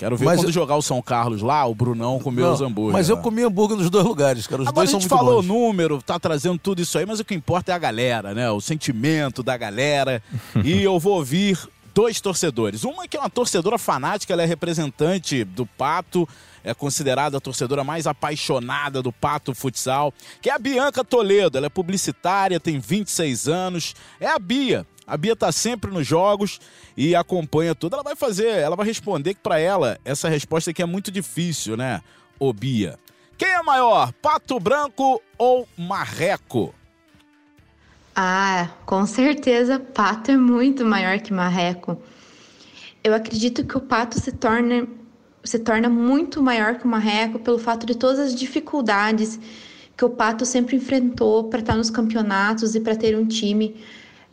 [0.02, 2.60] Quero ver Mas quando eu- jogar o São Carlos lá, o Brunão comeu Não, os
[2.60, 2.92] hambúrgueres.
[2.92, 4.62] Mas eu comi hambúrguer nos dois lugares, cara.
[4.62, 5.46] Os Agora dois a são gente muito falou bons.
[5.46, 8.50] número, tá trazendo tudo isso aí, mas o que importa é a galera, né?
[8.50, 10.20] O sentimento da galera.
[10.64, 11.56] e eu vou ouvir
[11.94, 12.82] dois torcedores.
[12.82, 16.28] Uma que é uma torcedora fanática, ela é representante do Pato,
[16.64, 21.56] é considerada a torcedora mais apaixonada do Pato Futsal, que é a Bianca Toledo.
[21.58, 23.94] Ela é publicitária, tem 26 anos.
[24.18, 24.84] É a Bia.
[25.12, 26.59] A Bia tá sempre nos jogos
[26.96, 27.92] e acompanha tudo.
[27.92, 31.77] Ela vai fazer, ela vai responder que pra ela essa resposta aqui é muito difícil,
[31.77, 32.01] né?
[32.38, 32.98] Ô Bia.
[33.37, 36.75] Quem é maior, Pato Branco ou Marreco?
[38.16, 42.01] Ah, com certeza, pato é muito maior que marreco.
[43.05, 44.88] Eu acredito que o pato se torna,
[45.44, 49.38] se torna muito maior que o marreco pelo fato de todas as dificuldades
[49.94, 53.77] que o pato sempre enfrentou para estar nos campeonatos e para ter um time.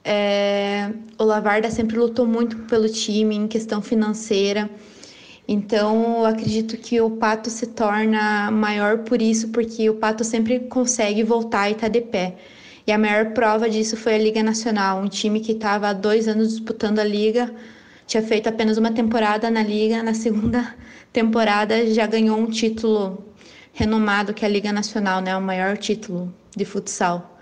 [0.03, 4.69] É, o Lavarda sempre lutou muito pelo time em questão financeira.
[5.47, 10.59] Então, eu acredito que o pato se torna maior por isso, porque o pato sempre
[10.61, 12.35] consegue voltar e estar de pé.
[12.85, 16.27] E a maior prova disso foi a Liga Nacional, um time que estava há dois
[16.27, 17.53] anos disputando a Liga,
[18.07, 20.75] tinha feito apenas uma temporada na Liga, na segunda
[21.13, 23.23] temporada já ganhou um título
[23.73, 27.38] renomado que é a Liga Nacional, né, o maior título de futsal.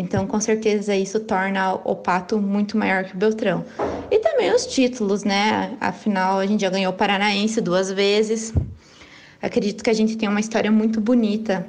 [0.00, 3.62] Então, com certeza, isso torna o Pato muito maior que o Beltrão.
[4.10, 5.76] E também os títulos, né?
[5.78, 8.54] Afinal, a gente já ganhou o Paranaense duas vezes.
[9.42, 11.66] Acredito que a gente tem uma história muito bonita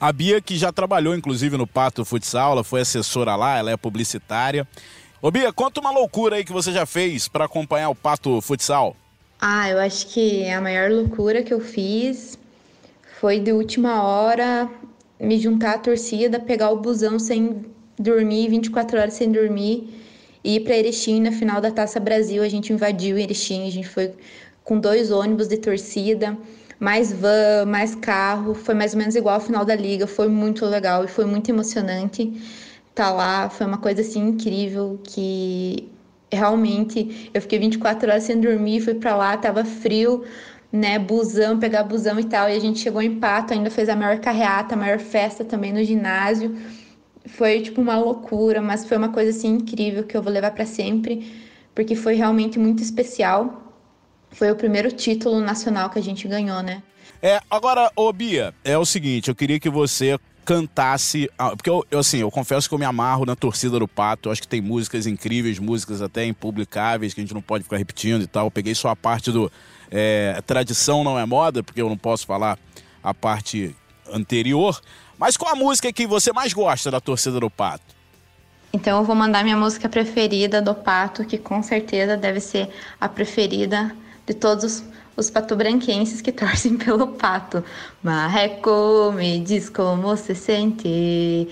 [0.00, 3.76] A Bia, que já trabalhou, inclusive, no Pato Futsal, ela foi assessora lá, ela é
[3.76, 4.66] publicitária.
[5.22, 8.96] Ô Bia, conta uma loucura aí que você já fez para acompanhar o Pato Futsal.
[9.40, 12.36] Ah, eu acho que a maior loucura que eu fiz
[13.20, 14.68] foi de última hora
[15.20, 17.64] me juntar à torcida, pegar o busão sem
[17.98, 19.88] dormir, 24 horas sem dormir,
[20.44, 22.42] e ir para Erechim na final da Taça Brasil.
[22.42, 24.12] A gente invadiu Erechim, a gente foi
[24.62, 26.36] com dois ônibus de torcida,
[26.78, 28.54] mais van, mais carro.
[28.54, 31.48] Foi mais ou menos igual ao final da liga, foi muito legal e foi muito
[31.50, 32.32] emocionante
[32.90, 33.48] estar lá.
[33.50, 35.88] Foi uma coisa assim incrível que
[36.30, 40.24] realmente eu fiquei 24 horas sem dormir, fui para lá, tava frio,
[40.70, 43.96] né, busão, pegar busão e tal, e a gente chegou em Pato, ainda fez a
[43.96, 46.56] maior carreata, a maior festa também no ginásio.
[47.26, 50.66] Foi tipo uma loucura, mas foi uma coisa assim incrível que eu vou levar para
[50.66, 51.32] sempre,
[51.74, 53.74] porque foi realmente muito especial.
[54.30, 56.82] Foi o primeiro título nacional que a gente ganhou, né?
[57.22, 61.98] É, agora, ô Bia, é o seguinte, eu queria que você cantasse, porque eu, eu,
[61.98, 64.62] assim, eu confesso que eu me amarro na torcida do Pato, eu acho que tem
[64.62, 68.50] músicas incríveis, músicas até impublicáveis, que a gente não pode ficar repetindo e tal, eu
[68.50, 69.52] peguei só a parte do
[69.90, 72.58] é, tradição não é moda, porque eu não posso falar
[73.02, 73.74] a parte
[74.12, 74.80] anterior,
[75.18, 77.98] mas qual a música que você mais gosta da torcida do Pato?
[78.72, 82.68] Então eu vou mandar minha música preferida do Pato, que com certeza deve ser
[83.00, 83.94] a preferida
[84.26, 84.84] de todos
[85.16, 87.64] os, patobranquenses que torcem pelo Pato.
[88.02, 91.48] Marreco, me diz como se sente.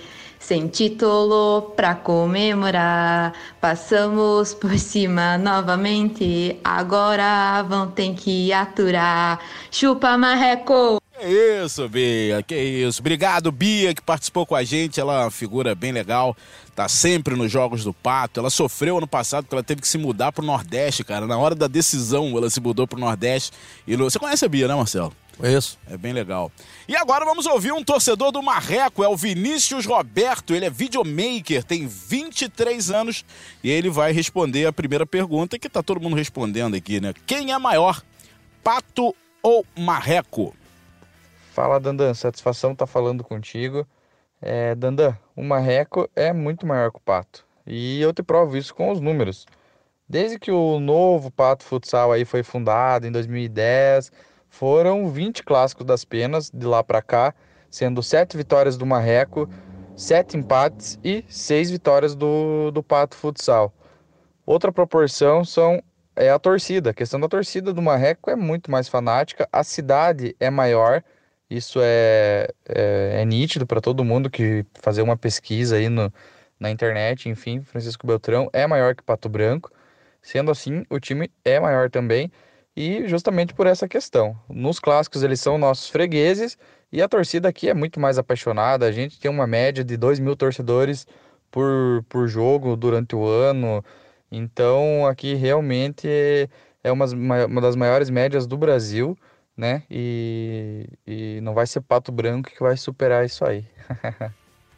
[0.47, 6.57] Sem título pra comemorar, passamos por cima novamente.
[6.63, 9.41] Agora vão ter que aturar.
[9.73, 11.03] Chupa, Marreco!
[11.19, 11.27] Que
[11.65, 13.01] isso, Bia, que isso.
[13.01, 15.01] Obrigado, Bia, que participou com a gente.
[15.01, 16.37] Ela é uma figura bem legal,
[16.77, 18.39] tá sempre nos Jogos do Pato.
[18.39, 21.27] Ela sofreu ano passado porque ela teve que se mudar pro Nordeste, cara.
[21.27, 23.51] Na hora da decisão, ela se mudou pro Nordeste.
[23.85, 25.13] E você conhece a Bia, né, Marcelo?
[25.43, 25.79] É isso.
[25.91, 26.51] É bem legal.
[26.89, 30.55] E agora vamos ouvir um torcedor do Marreco, é o Vinícius Roberto.
[30.55, 33.25] Ele é videomaker, tem 23 anos
[33.63, 37.13] e ele vai responder a primeira pergunta que tá todo mundo respondendo aqui, né?
[37.27, 38.03] Quem é maior,
[38.65, 40.55] Pato ou Marreco?
[41.53, 42.15] Fala, Dandan.
[42.15, 43.87] Satisfação estar tá falando contigo.
[44.41, 47.45] É, Dandan, o Marreco é muito maior que o Pato.
[47.67, 49.47] E eu te provo isso com os números.
[50.09, 54.13] Desde que o novo Pato Futsal aí foi fundado em 2010,
[54.59, 57.35] foram 20 clássicos das penas de lá para cá,
[57.71, 59.49] sendo 7 vitórias do Marreco,
[59.95, 63.71] 7 empates e 6 vitórias do, do Pato Futsal.
[64.47, 65.83] Outra proporção são
[66.15, 66.91] é a torcida.
[66.91, 71.05] A questão da torcida do Marreco é muito mais fanática, a cidade é maior,
[71.51, 76.11] isso é, é, é nítido para todo mundo que fazer uma pesquisa aí no,
[76.59, 79.71] na internet, enfim, Francisco Beltrão é maior que Pato Branco.
[80.23, 82.33] Sendo assim, o time é maior também
[82.77, 84.37] e justamente por essa questão.
[84.49, 86.59] Nos clássicos eles são nossos fregueses
[86.93, 88.87] e a torcida aqui é muito mais apaixonada.
[88.87, 91.07] A gente tem uma média de 2 mil torcedores
[91.51, 93.83] por, por jogo durante o ano.
[94.31, 96.07] Então aqui realmente
[96.85, 97.07] é uma,
[97.47, 99.17] uma das maiores médias do Brasil,
[99.57, 99.83] né?
[99.91, 103.65] E, e não vai ser Pato Branco que vai superar isso aí.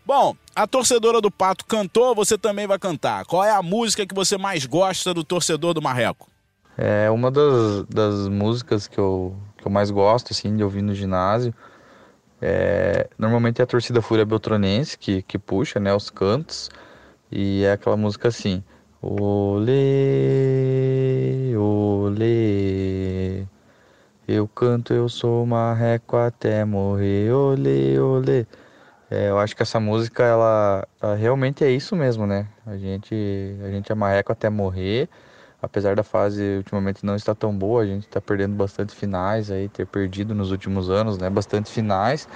[0.06, 3.26] Bom, a torcedora do Pato cantou, você também vai cantar.
[3.26, 6.30] Qual é a música que você mais gosta do torcedor do Marreco?
[6.79, 10.95] É uma das, das músicas que eu, que eu mais gosto, assim, de ouvir no
[10.95, 11.53] ginásio.
[12.41, 16.71] É, normalmente é a torcida Fúria Beltronense que, que puxa, né, os cantos.
[17.31, 18.62] E é aquela música assim...
[19.01, 19.75] Olê,
[21.57, 23.47] olê,
[24.27, 28.47] eu canto, eu sou marreco até morrer, olê, olê.
[29.11, 32.49] É, eu acho que essa música, ela, ela, realmente é isso mesmo, né?
[32.67, 33.14] A gente,
[33.64, 35.09] a gente é marreco até morrer.
[35.61, 39.68] Apesar da fase ultimamente não estar tão boa, a gente está perdendo bastante finais aí,
[39.68, 41.29] ter perdido nos últimos anos, né?
[41.29, 42.29] Bastante finais.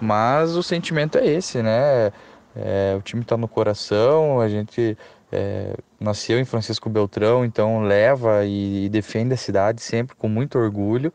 [0.00, 2.12] Mas o sentimento é esse, né?
[2.54, 4.96] É, o time está no coração, a gente
[5.32, 10.58] é, nasceu em Francisco Beltrão, então leva e, e defende a cidade sempre com muito
[10.58, 11.12] orgulho.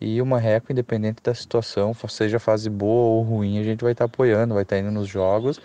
[0.00, 4.06] E o Marreco, independente da situação, seja fase boa ou ruim, a gente vai estar
[4.06, 5.60] tá apoiando, vai estar tá indo nos jogos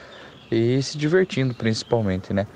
[0.51, 2.47] e se divertindo principalmente, né?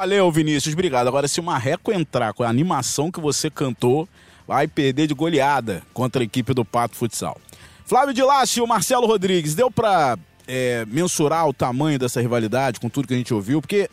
[0.00, 1.08] Valeu, Vinícius, obrigado.
[1.08, 4.08] Agora, se o Marreco entrar com a animação que você cantou,
[4.48, 7.38] vai perder de goleada contra a equipe do Pato Futsal.
[7.84, 13.06] Flávio de Lácio, Marcelo Rodrigues, deu para é, mensurar o tamanho dessa rivalidade com tudo
[13.06, 13.60] que a gente ouviu?
[13.60, 13.90] Porque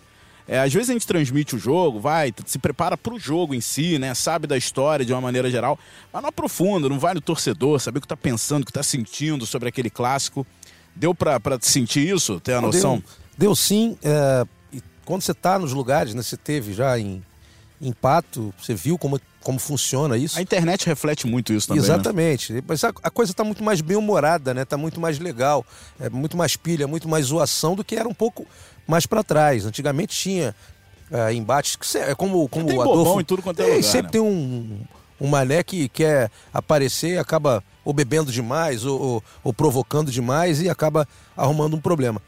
[0.48, 3.60] é, às vezes a gente transmite o jogo, vai, se prepara para o jogo em
[3.60, 4.14] si, né?
[4.14, 5.78] Sabe da história de uma maneira geral,
[6.14, 8.82] mas não aprofunda, não vai no torcedor, saber o que está pensando, o que está
[8.82, 10.48] sentindo sobre aquele clássico.
[10.96, 13.04] Deu para sentir isso, ter a noção?
[13.38, 13.98] Deu, deu sim.
[14.02, 14.48] É,
[15.08, 16.22] quando você está nos lugares, né?
[16.22, 17.24] Você teve já em,
[17.82, 20.38] em Pato, você viu como, como funciona isso.
[20.38, 21.82] A internet reflete muito isso também.
[21.82, 21.88] Né?
[21.88, 22.52] Exatamente.
[22.52, 22.62] Né?
[22.68, 24.64] Mas a, a coisa está muito mais bem humorada, né?
[24.64, 25.66] Está muito mais legal,
[25.98, 28.46] é muito mais pilha, muito mais zoação do que era um pouco
[28.86, 29.66] mais para trás.
[29.66, 30.54] Antigamente tinha
[31.10, 34.08] é, embates que é como como tem o Adolfo em tudo quanto é lugar, sempre
[34.08, 34.10] né?
[34.12, 34.82] tem um
[35.20, 40.62] um mané que quer aparecer e acaba ou bebendo demais ou, ou, ou, provocando demais
[40.62, 42.22] e acaba arrumando um problema.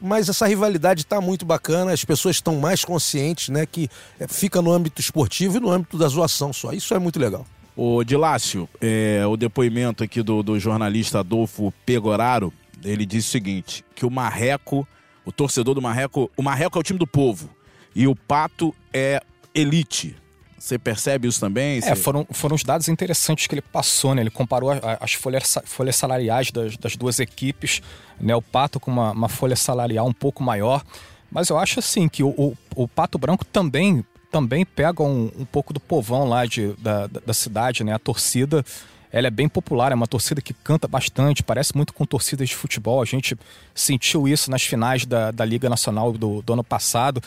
[0.00, 3.64] Mas essa rivalidade está muito bacana, as pessoas estão mais conscientes, né?
[3.64, 3.88] Que
[4.20, 6.72] é, fica no âmbito esportivo e no âmbito da zoação só.
[6.72, 7.46] Isso é muito legal.
[7.74, 12.52] O Dilácio, é, o depoimento aqui do, do jornalista Adolfo Pegoraro,
[12.84, 14.86] ele disse o seguinte: que o Marreco
[15.26, 17.50] o torcedor do Marreco, o Marreco é o time do povo
[17.94, 19.20] e o Pato é
[19.52, 20.16] elite.
[20.58, 21.80] Você percebe isso também?
[21.84, 24.22] É, foram, foram os dados interessantes que ele passou, né?
[24.22, 27.82] Ele comparou as folhas, folhas salariais das, das duas equipes,
[28.20, 28.34] né?
[28.34, 30.82] O Pato com uma, uma folha salarial um pouco maior.
[31.30, 35.44] Mas eu acho assim que o, o, o Pato Branco também, também pega um, um
[35.44, 37.92] pouco do povão lá de, da, da cidade, né?
[37.92, 38.64] A torcida
[39.12, 42.56] ela é bem popular, é uma torcida que canta bastante, parece muito com torcidas de
[42.56, 43.00] futebol.
[43.00, 43.36] A gente
[43.74, 47.22] sentiu isso nas finais da, da Liga Nacional do, do ano passado.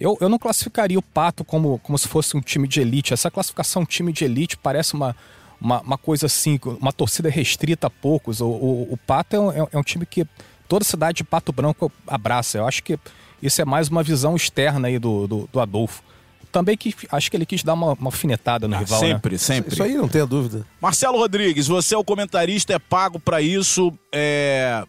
[0.00, 3.12] Eu, eu não classificaria o Pato como, como se fosse um time de elite.
[3.12, 5.14] Essa classificação time de elite parece uma,
[5.60, 8.40] uma, uma coisa assim, uma torcida restrita a poucos.
[8.40, 10.26] O, o, o Pato é um, é um time que
[10.66, 12.56] toda cidade de Pato Branco abraça.
[12.56, 12.98] Eu acho que
[13.42, 16.02] isso é mais uma visão externa aí do, do, do Adolfo
[16.50, 19.00] também que acho que ele quis dar uma, uma alfinetada no ah, rival.
[19.02, 19.06] Né?
[19.06, 19.38] Sempre, né?
[19.38, 19.72] sempre.
[19.72, 20.66] Isso aí não tenha dúvida.
[20.80, 23.92] Marcelo Rodrigues, você é o comentarista, é pago para isso.
[24.10, 24.82] É...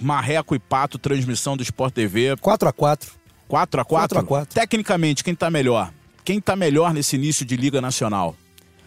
[0.00, 2.34] Marreco e Pato, transmissão do Sport TV.
[2.38, 3.21] 4 a 4
[3.52, 5.92] 4 a 4 4 a 4 Tecnicamente, quem tá melhor?
[6.24, 8.34] Quem tá melhor nesse início de Liga Nacional?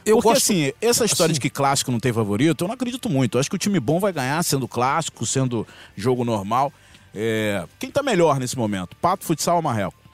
[0.03, 0.43] Eu Porque gosto...
[0.43, 1.35] assim, essa história assim...
[1.35, 3.37] de que clássico não tem favorito, eu não acredito muito.
[3.37, 6.73] Eu acho que o time bom vai ganhar sendo clássico, sendo jogo normal.
[7.13, 7.63] É...
[7.77, 8.95] Quem tá melhor nesse momento?
[8.95, 10.05] Pato, futsal ou Marreco?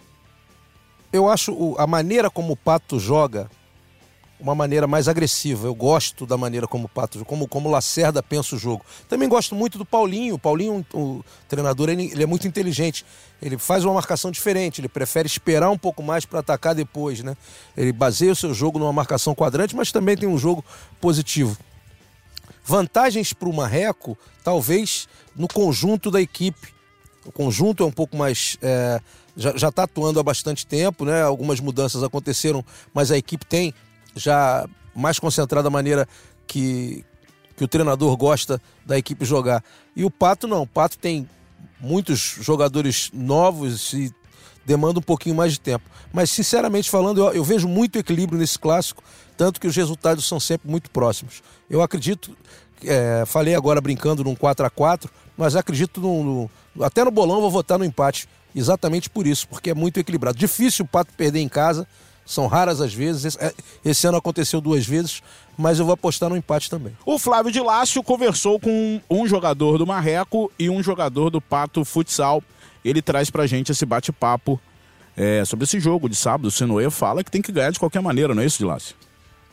[1.13, 3.49] eu acho a maneira como o Pato joga
[4.41, 5.67] uma maneira mais agressiva.
[5.67, 8.83] Eu gosto da maneira como o Pato, como, como o Lacerda pensa o jogo.
[9.07, 10.35] Também gosto muito do Paulinho.
[10.35, 13.05] O Paulinho, o treinador, ele, ele é muito inteligente.
[13.41, 17.37] Ele faz uma marcação diferente, ele prefere esperar um pouco mais para atacar depois, né?
[17.77, 20.63] Ele baseia o seu jogo numa marcação quadrante, mas também tem um jogo
[20.99, 21.57] positivo.
[22.63, 26.73] Vantagens para o Marreco, talvez no conjunto da equipe.
[27.25, 28.57] O conjunto é um pouco mais.
[28.61, 28.99] É,
[29.35, 31.21] já está atuando há bastante tempo, né?
[31.21, 33.73] Algumas mudanças aconteceram, mas a equipe tem
[34.15, 36.07] já mais concentrada a maneira
[36.47, 37.05] que,
[37.55, 39.63] que o treinador gosta da equipe jogar.
[39.95, 40.63] E o Pato não.
[40.63, 41.27] O Pato tem
[41.79, 44.13] muitos jogadores novos e
[44.65, 45.89] demanda um pouquinho mais de tempo.
[46.13, 49.03] Mas, sinceramente falando, eu, eu, vejo muito equilíbrio nesse clássico,
[49.37, 51.41] tanto que os resultados são sempre muito próximos.
[51.69, 52.35] Eu acredito,
[52.85, 55.09] é, falei agora brincando num 4 a 4
[55.41, 56.23] mas acredito no,
[56.75, 60.37] no, até no bolão vou votar no empate, exatamente por isso, porque é muito equilibrado.
[60.37, 61.87] Difícil o Pato perder em casa,
[62.31, 63.25] são raras as vezes.
[63.25, 63.53] Esse, é,
[63.83, 65.21] esse ano aconteceu duas vezes,
[65.57, 66.93] mas eu vou apostar no empate também.
[67.05, 71.83] O Flávio de Lácio conversou com um jogador do Marreco e um jogador do Pato
[71.83, 72.41] Futsal
[72.83, 74.59] ele traz pra gente esse bate-papo
[75.15, 76.47] é, sobre esse jogo de sábado.
[76.47, 78.95] O Sinoe fala que tem que ganhar de qualquer maneira, não é isso, Dilácio?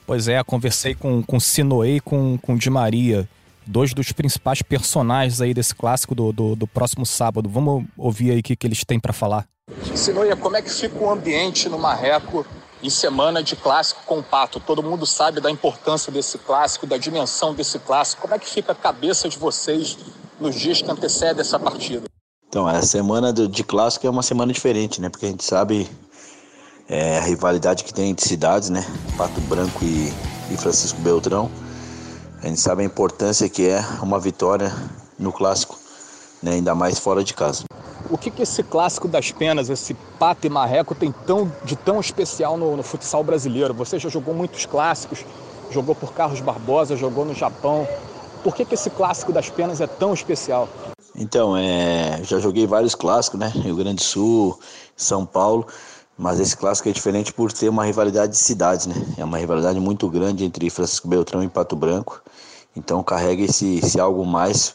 [0.07, 3.29] Pois é, conversei com, com o Sinoe e com, com o Di Maria,
[3.67, 7.49] dois dos principais personagens aí desse clássico do, do, do próximo sábado.
[7.49, 9.47] Vamos ouvir aí o que, que eles têm para falar.
[9.95, 12.47] Sinoia, como é que fica o ambiente no Marreco
[12.83, 14.61] em semana de clássico com o Pato?
[14.61, 18.23] Todo mundo sabe da importância desse clássico, da dimensão desse clássico.
[18.23, 19.99] Como é que fica a cabeça de vocês
[20.41, 22.07] nos dias que antecedem essa partida?
[22.49, 25.09] Então, a semana de clássico é uma semana diferente, né?
[25.09, 25.89] Porque a gente sabe
[26.89, 28.85] é, a rivalidade que tem entre cidades, né?
[29.17, 30.13] Pato Branco e,
[30.51, 31.51] e Francisco Beltrão.
[32.43, 34.73] A gente sabe a importância que é uma vitória
[35.19, 35.77] no clássico,
[36.43, 36.53] né?
[36.53, 37.68] ainda mais fora de casa.
[38.11, 42.01] O que, que esse clássico das penas, esse Pato e Marreco, tem tão, de tão
[42.01, 43.75] especial no, no futsal brasileiro?
[43.75, 45.27] Você já jogou muitos clássicos,
[45.71, 47.87] jogou por Carlos Barbosa, jogou no Japão.
[48.43, 50.69] Por que, que esse clássico das penas é tão especial?
[51.15, 53.49] Então, é, já joguei vários clássicos, né?
[53.49, 54.59] Rio Grande do Sul,
[54.97, 55.67] São Paulo,
[56.17, 58.95] mas esse clássico é diferente por ter uma rivalidade de cidades, né?
[59.19, 62.23] É uma rivalidade muito grande entre Francisco Beltrão e Pato Branco.
[62.75, 64.75] Então carrega esse, esse algo mais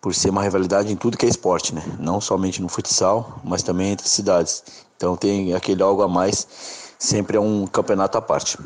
[0.00, 1.82] por ser uma rivalidade em tudo que é esporte, né?
[1.98, 4.62] Não somente no futsal, mas também entre cidades.
[4.96, 6.46] Então tem aquele algo a mais,
[6.98, 8.58] sempre é um campeonato à parte.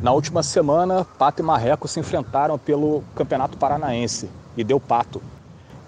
[0.00, 5.20] Na última semana, Pato e Marreco se enfrentaram pelo Campeonato Paranaense e deu pato.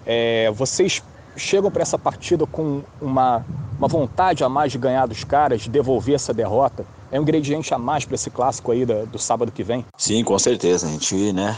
[0.05, 1.01] É, vocês
[1.35, 3.43] chegam para essa partida com uma,
[3.77, 6.85] uma vontade a mais de ganhar dos caras, de devolver essa derrota?
[7.11, 9.85] É um ingrediente a mais para esse clássico aí do, do, sábado que vem?
[9.97, 10.87] Sim, com certeza.
[10.87, 11.57] A gente, né,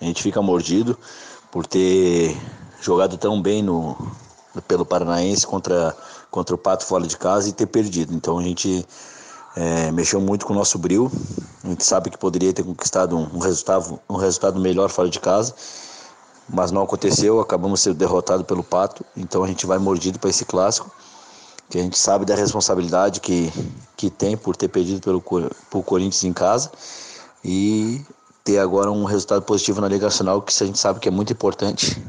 [0.00, 0.96] a gente fica mordido
[1.50, 2.36] por ter
[2.80, 3.96] jogado tão bem no,
[4.66, 5.96] pelo Paranaense contra,
[6.30, 8.14] contra o Pato fora de casa e ter perdido.
[8.14, 8.86] Então a gente
[9.56, 11.10] é, mexeu muito com o nosso brilho.
[11.64, 15.20] A gente sabe que poderia ter conquistado um, um resultado, um resultado melhor fora de
[15.20, 15.54] casa
[16.52, 20.44] mas não aconteceu, acabamos sendo derrotados pelo Pato, então a gente vai mordido para esse
[20.44, 20.90] clássico,
[21.68, 23.52] que a gente sabe da responsabilidade que,
[23.96, 26.70] que tem por ter perdido pelo por Corinthians em casa
[27.44, 28.04] e
[28.42, 31.32] ter agora um resultado positivo na Liga Nacional, que a gente sabe que é muito
[31.32, 32.02] importante.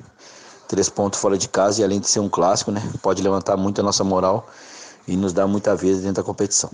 [0.71, 3.81] Três pontos fora de casa e além de ser um clássico, né, pode levantar muito
[3.81, 4.47] a nossa moral
[5.05, 6.71] e nos dar muita vida dentro da competição.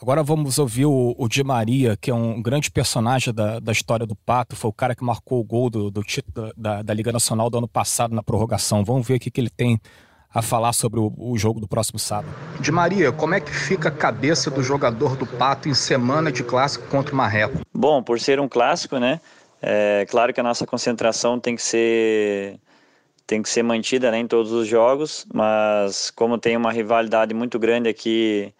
[0.00, 4.06] Agora vamos ouvir o, o Di Maria, que é um grande personagem da, da história
[4.06, 4.56] do Pato.
[4.56, 7.58] Foi o cara que marcou o gol do, do título da, da Liga Nacional do
[7.58, 8.82] ano passado na prorrogação.
[8.82, 9.78] Vamos ver o que, que ele tem
[10.32, 12.34] a falar sobre o, o, jogo do próximo sábado.
[12.58, 16.42] De Maria, como é que fica a cabeça do jogador do Pato em semana de
[16.42, 17.60] clássico contra o Marreco?
[17.74, 19.20] Bom, por ser um clássico, né?
[19.60, 22.58] É claro que a nossa concentração tem que ser
[23.26, 27.58] tem que ser mantida né, em todos os jogos, mas como tem uma rivalidade muito
[27.58, 28.52] grande aqui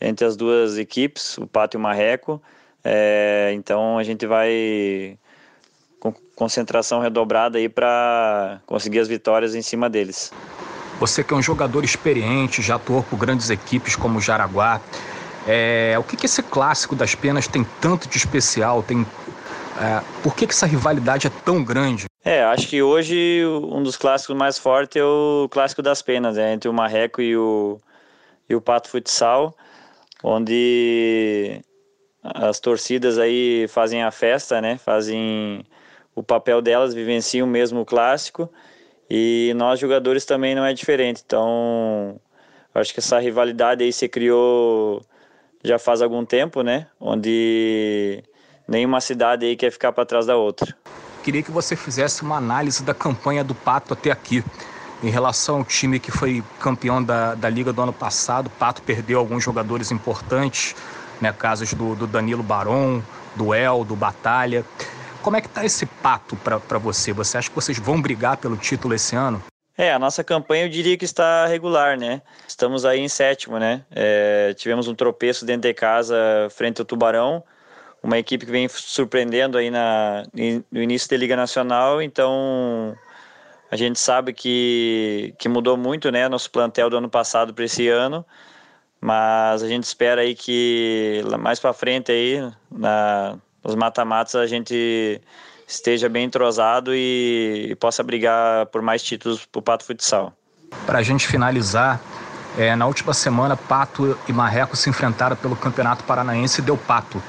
[0.00, 2.40] entre as duas equipes, o Pato e o Marreco.
[2.84, 5.18] É, então a gente vai
[5.98, 10.32] com concentração redobrada aí para conseguir as vitórias em cima deles.
[11.00, 14.80] Você que é um jogador experiente, já atuou por grandes equipes como o Jaraguá.
[15.46, 18.82] É, o que, que esse clássico das penas tem tanto de especial?
[18.82, 19.06] Tem,
[19.80, 22.07] é, por que, que essa rivalidade é tão grande?
[22.30, 26.52] É, acho que hoje um dos clássicos mais fortes é o clássico das penas, né,
[26.52, 27.80] entre o Marreco e o,
[28.46, 29.56] e o Pato Futsal
[30.22, 31.62] onde
[32.22, 34.76] as torcidas aí fazem a festa, né?
[34.76, 35.64] Fazem
[36.14, 38.52] o papel delas, vivenciam mesmo o clássico
[39.08, 41.22] e nós jogadores também não é diferente.
[41.24, 42.20] Então,
[42.74, 45.00] acho que essa rivalidade aí se criou
[45.64, 46.88] já faz algum tempo, né?
[47.00, 48.22] Onde
[48.66, 50.76] nenhuma cidade aí quer ficar para trás da outra.
[51.28, 54.42] Queria que você fizesse uma análise da campanha do Pato até aqui.
[55.02, 58.80] Em relação ao time que foi campeão da, da Liga do ano passado, o Pato
[58.80, 60.74] perdeu alguns jogadores importantes.
[61.20, 61.30] né?
[61.30, 63.02] Casos do, do Danilo Baron,
[63.36, 64.64] do El, do Batalha.
[65.20, 67.12] Como é que tá esse pato para você?
[67.12, 69.42] Você acha que vocês vão brigar pelo título esse ano?
[69.76, 72.22] É, a nossa campanha eu diria que está regular, né?
[72.48, 73.84] Estamos aí em sétimo, né?
[73.90, 76.16] É, tivemos um tropeço dentro de casa
[76.48, 77.44] frente ao Tubarão,
[78.02, 80.24] uma equipe que vem surpreendendo aí na,
[80.70, 82.96] no início da Liga Nacional, então
[83.70, 86.28] a gente sabe que, que mudou muito, né?
[86.28, 88.24] Nosso plantel do ano passado para esse ano,
[89.00, 95.20] mas a gente espera aí que mais para frente aí, na, nos mata-matas, a gente
[95.66, 100.32] esteja bem entrosado e, e possa brigar por mais títulos para o Pato Futsal.
[100.86, 102.00] Para a gente finalizar,
[102.56, 107.22] é, na última semana, Pato e Marreco se enfrentaram pelo Campeonato Paranaense e deu Pato.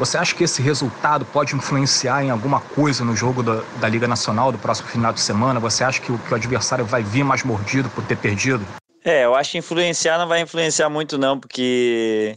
[0.00, 4.08] Você acha que esse resultado pode influenciar em alguma coisa no jogo da, da Liga
[4.08, 5.60] Nacional do próximo final de semana?
[5.60, 8.64] Você acha que o, que o adversário vai vir mais mordido por ter perdido?
[9.04, 12.34] É, eu acho que influenciar não vai influenciar muito não, porque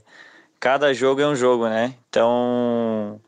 [0.59, 1.93] cada jogo é um jogo, né?
[2.09, 3.21] Então,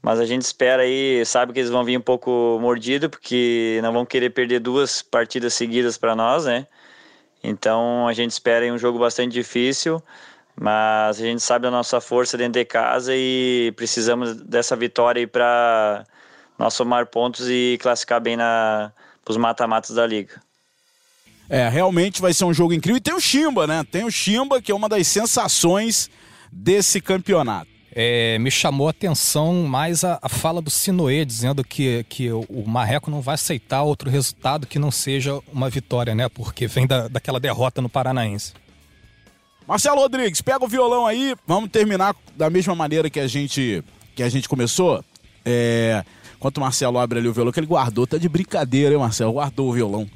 [0.00, 3.92] mas a gente espera aí, sabe que eles vão vir um pouco mordido, porque não
[3.92, 6.64] vão querer perder duas partidas seguidas para nós, né?
[7.42, 10.00] Então a gente espera aí um jogo bastante difícil,
[10.58, 15.26] mas a gente sabe da nossa força dentro de casa e precisamos dessa vitória aí
[15.26, 16.04] para
[16.58, 18.92] nós somar pontos e classificar bem na
[19.26, 20.40] os mata-matas da liga.
[21.48, 22.98] É, realmente vai ser um jogo incrível.
[22.98, 23.82] E tem o Chimba, né?
[23.90, 26.10] Tem o Chimba, que é uma das sensações
[26.52, 32.04] desse campeonato é, me chamou a atenção mais a, a, fala do Sinoê, dizendo que,
[32.08, 36.28] que o Marreco não vai aceitar outro resultado que não seja uma vitória, né?
[36.28, 38.52] Porque vem da, daquela derrota no Paranaense.
[39.66, 43.82] Marcelo Rodrigues, pega o violão aí, vamos terminar da mesma maneira que a gente,
[44.14, 45.02] que a gente começou.
[45.44, 46.04] É,
[46.36, 49.32] enquanto o Marcelo abre ali o violão, que ele guardou, tá de brincadeira, hein, Marcelo?
[49.32, 50.06] Guardou o violão.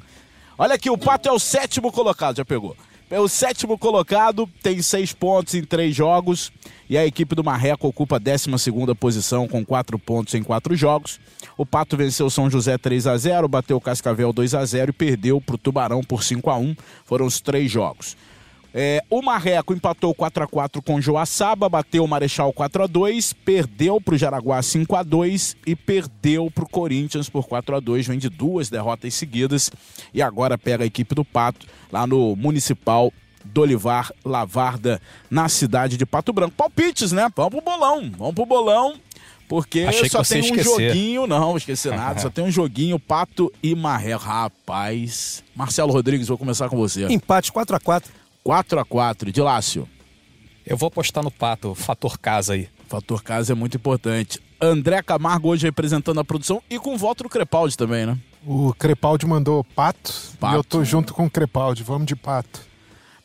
[0.55, 2.75] Olha aqui, o Pato é o sétimo colocado, já pegou.
[3.09, 6.51] É o sétimo colocado, tem seis pontos em três jogos.
[6.87, 8.47] E a equipe do Marreco ocupa a 12
[8.99, 11.19] posição com quatro pontos em quatro jogos.
[11.57, 15.41] O Pato venceu São José 3 a 0 bateu Cascavel 2 a 0 e perdeu
[15.41, 18.15] para o Tubarão por 5 a 1 Foram os três jogos.
[18.73, 22.87] É, o Marreco empatou 4 a 4 com o Joaçaba, bateu o Marechal 4 a
[22.87, 27.77] 2 perdeu para o Jaraguá 5 a 2 e perdeu para o Corinthians por 4
[27.77, 29.71] a 2 Vem de duas derrotas seguidas
[30.13, 33.11] e agora pega a equipe do Pato lá no Municipal
[33.43, 36.53] do Olivar Lavarda, na cidade de Pato Branco.
[36.55, 37.27] Palpites, né?
[37.35, 38.95] Vamos pro bolão, vamos pro bolão.
[39.47, 40.63] Porque Achei só tem um esquecer.
[40.63, 44.13] joguinho, não, vou esquecer nada, só tem um joguinho, Pato e Marré.
[44.13, 45.43] Rapaz.
[45.55, 47.07] Marcelo Rodrigues, vou começar com você.
[47.07, 49.87] Empate 4 a 4 4 a 4 de Lácio.
[50.65, 52.69] Eu vou apostar no Pato, fator casa aí.
[52.87, 54.39] Fator casa é muito importante.
[54.61, 58.17] André Camargo hoje representando a produção e com voto do Crepaldi também, né?
[58.45, 60.55] O Crepaldi mandou pato, Pato.
[60.55, 61.83] e eu tô junto com o Crepaldi.
[61.83, 62.61] Vamos de pato.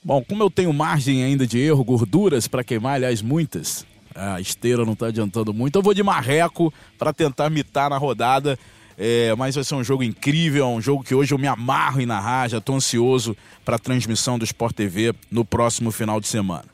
[0.03, 4.85] Bom, como eu tenho margem ainda de erro, gorduras para queimar, aliás, muitas, a esteira
[4.85, 8.59] não está adiantando muito, eu vou de marreco para tentar mitar na rodada.
[8.97, 12.07] É, mas vai ser um jogo incrível, um jogo que hoje eu me amarro em
[12.07, 16.67] narrar, já estou ansioso para a transmissão do Sport TV no próximo final de semana.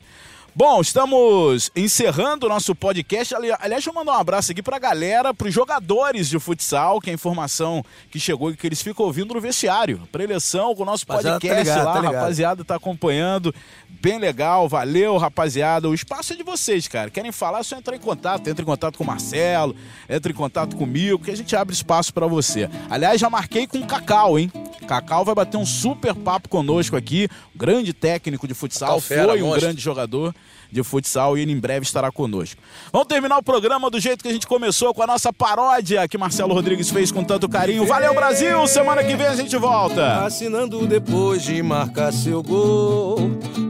[0.53, 3.33] Bom, estamos encerrando o nosso podcast.
[3.33, 7.13] Ali- Aliás, eu mandar um abraço aqui pra galera, pros jogadores de futsal, que é
[7.13, 7.81] a informação
[8.11, 10.01] que chegou e que eles ficam ouvindo no vestiário.
[10.11, 12.13] Preleção com o nosso Rapaziada, tá podcast ligado, lá, tá ligado.
[12.15, 13.55] rapaziada tá acompanhando.
[13.87, 15.87] Bem legal, valeu, rapaziada.
[15.87, 17.09] O espaço é de vocês, cara.
[17.09, 18.45] Querem falar, é só entrar em contato.
[18.49, 19.73] Entra em contato com o Marcelo,
[20.09, 22.69] entra em contato comigo, que a gente abre espaço pra você.
[22.89, 24.51] Aliás, já marquei com o Cacau, hein?
[24.85, 27.29] Cacau vai bater um super papo conosco aqui.
[27.55, 29.61] Um grande técnico de futsal, Cacau fera, foi um monstro.
[29.61, 30.35] grande jogador
[30.71, 32.61] de futsal e ele em breve estará conosco.
[32.91, 36.17] Vamos terminar o programa do jeito que a gente começou, com a nossa paródia que
[36.17, 37.85] Marcelo Rodrigues fez com tanto carinho.
[37.85, 38.65] Valeu, Brasil!
[38.67, 40.25] Semana que vem a gente volta.
[40.25, 43.17] Assinando depois de marcar seu gol.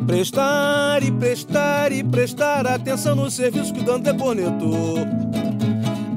[0.06, 4.98] Prestar e prestar e prestar atenção no serviço que o Dante cornetou.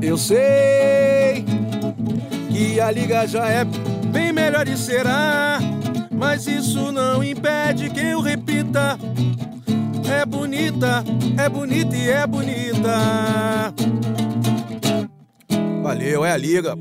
[0.02, 1.44] Eu sei
[2.50, 5.58] que a liga já é bem melhor e será.
[6.10, 8.98] Mas isso não impede que eu repita.
[10.10, 11.04] É bonita,
[11.38, 13.74] é bonita e é bonita.
[15.82, 16.76] Valeu, é a liga.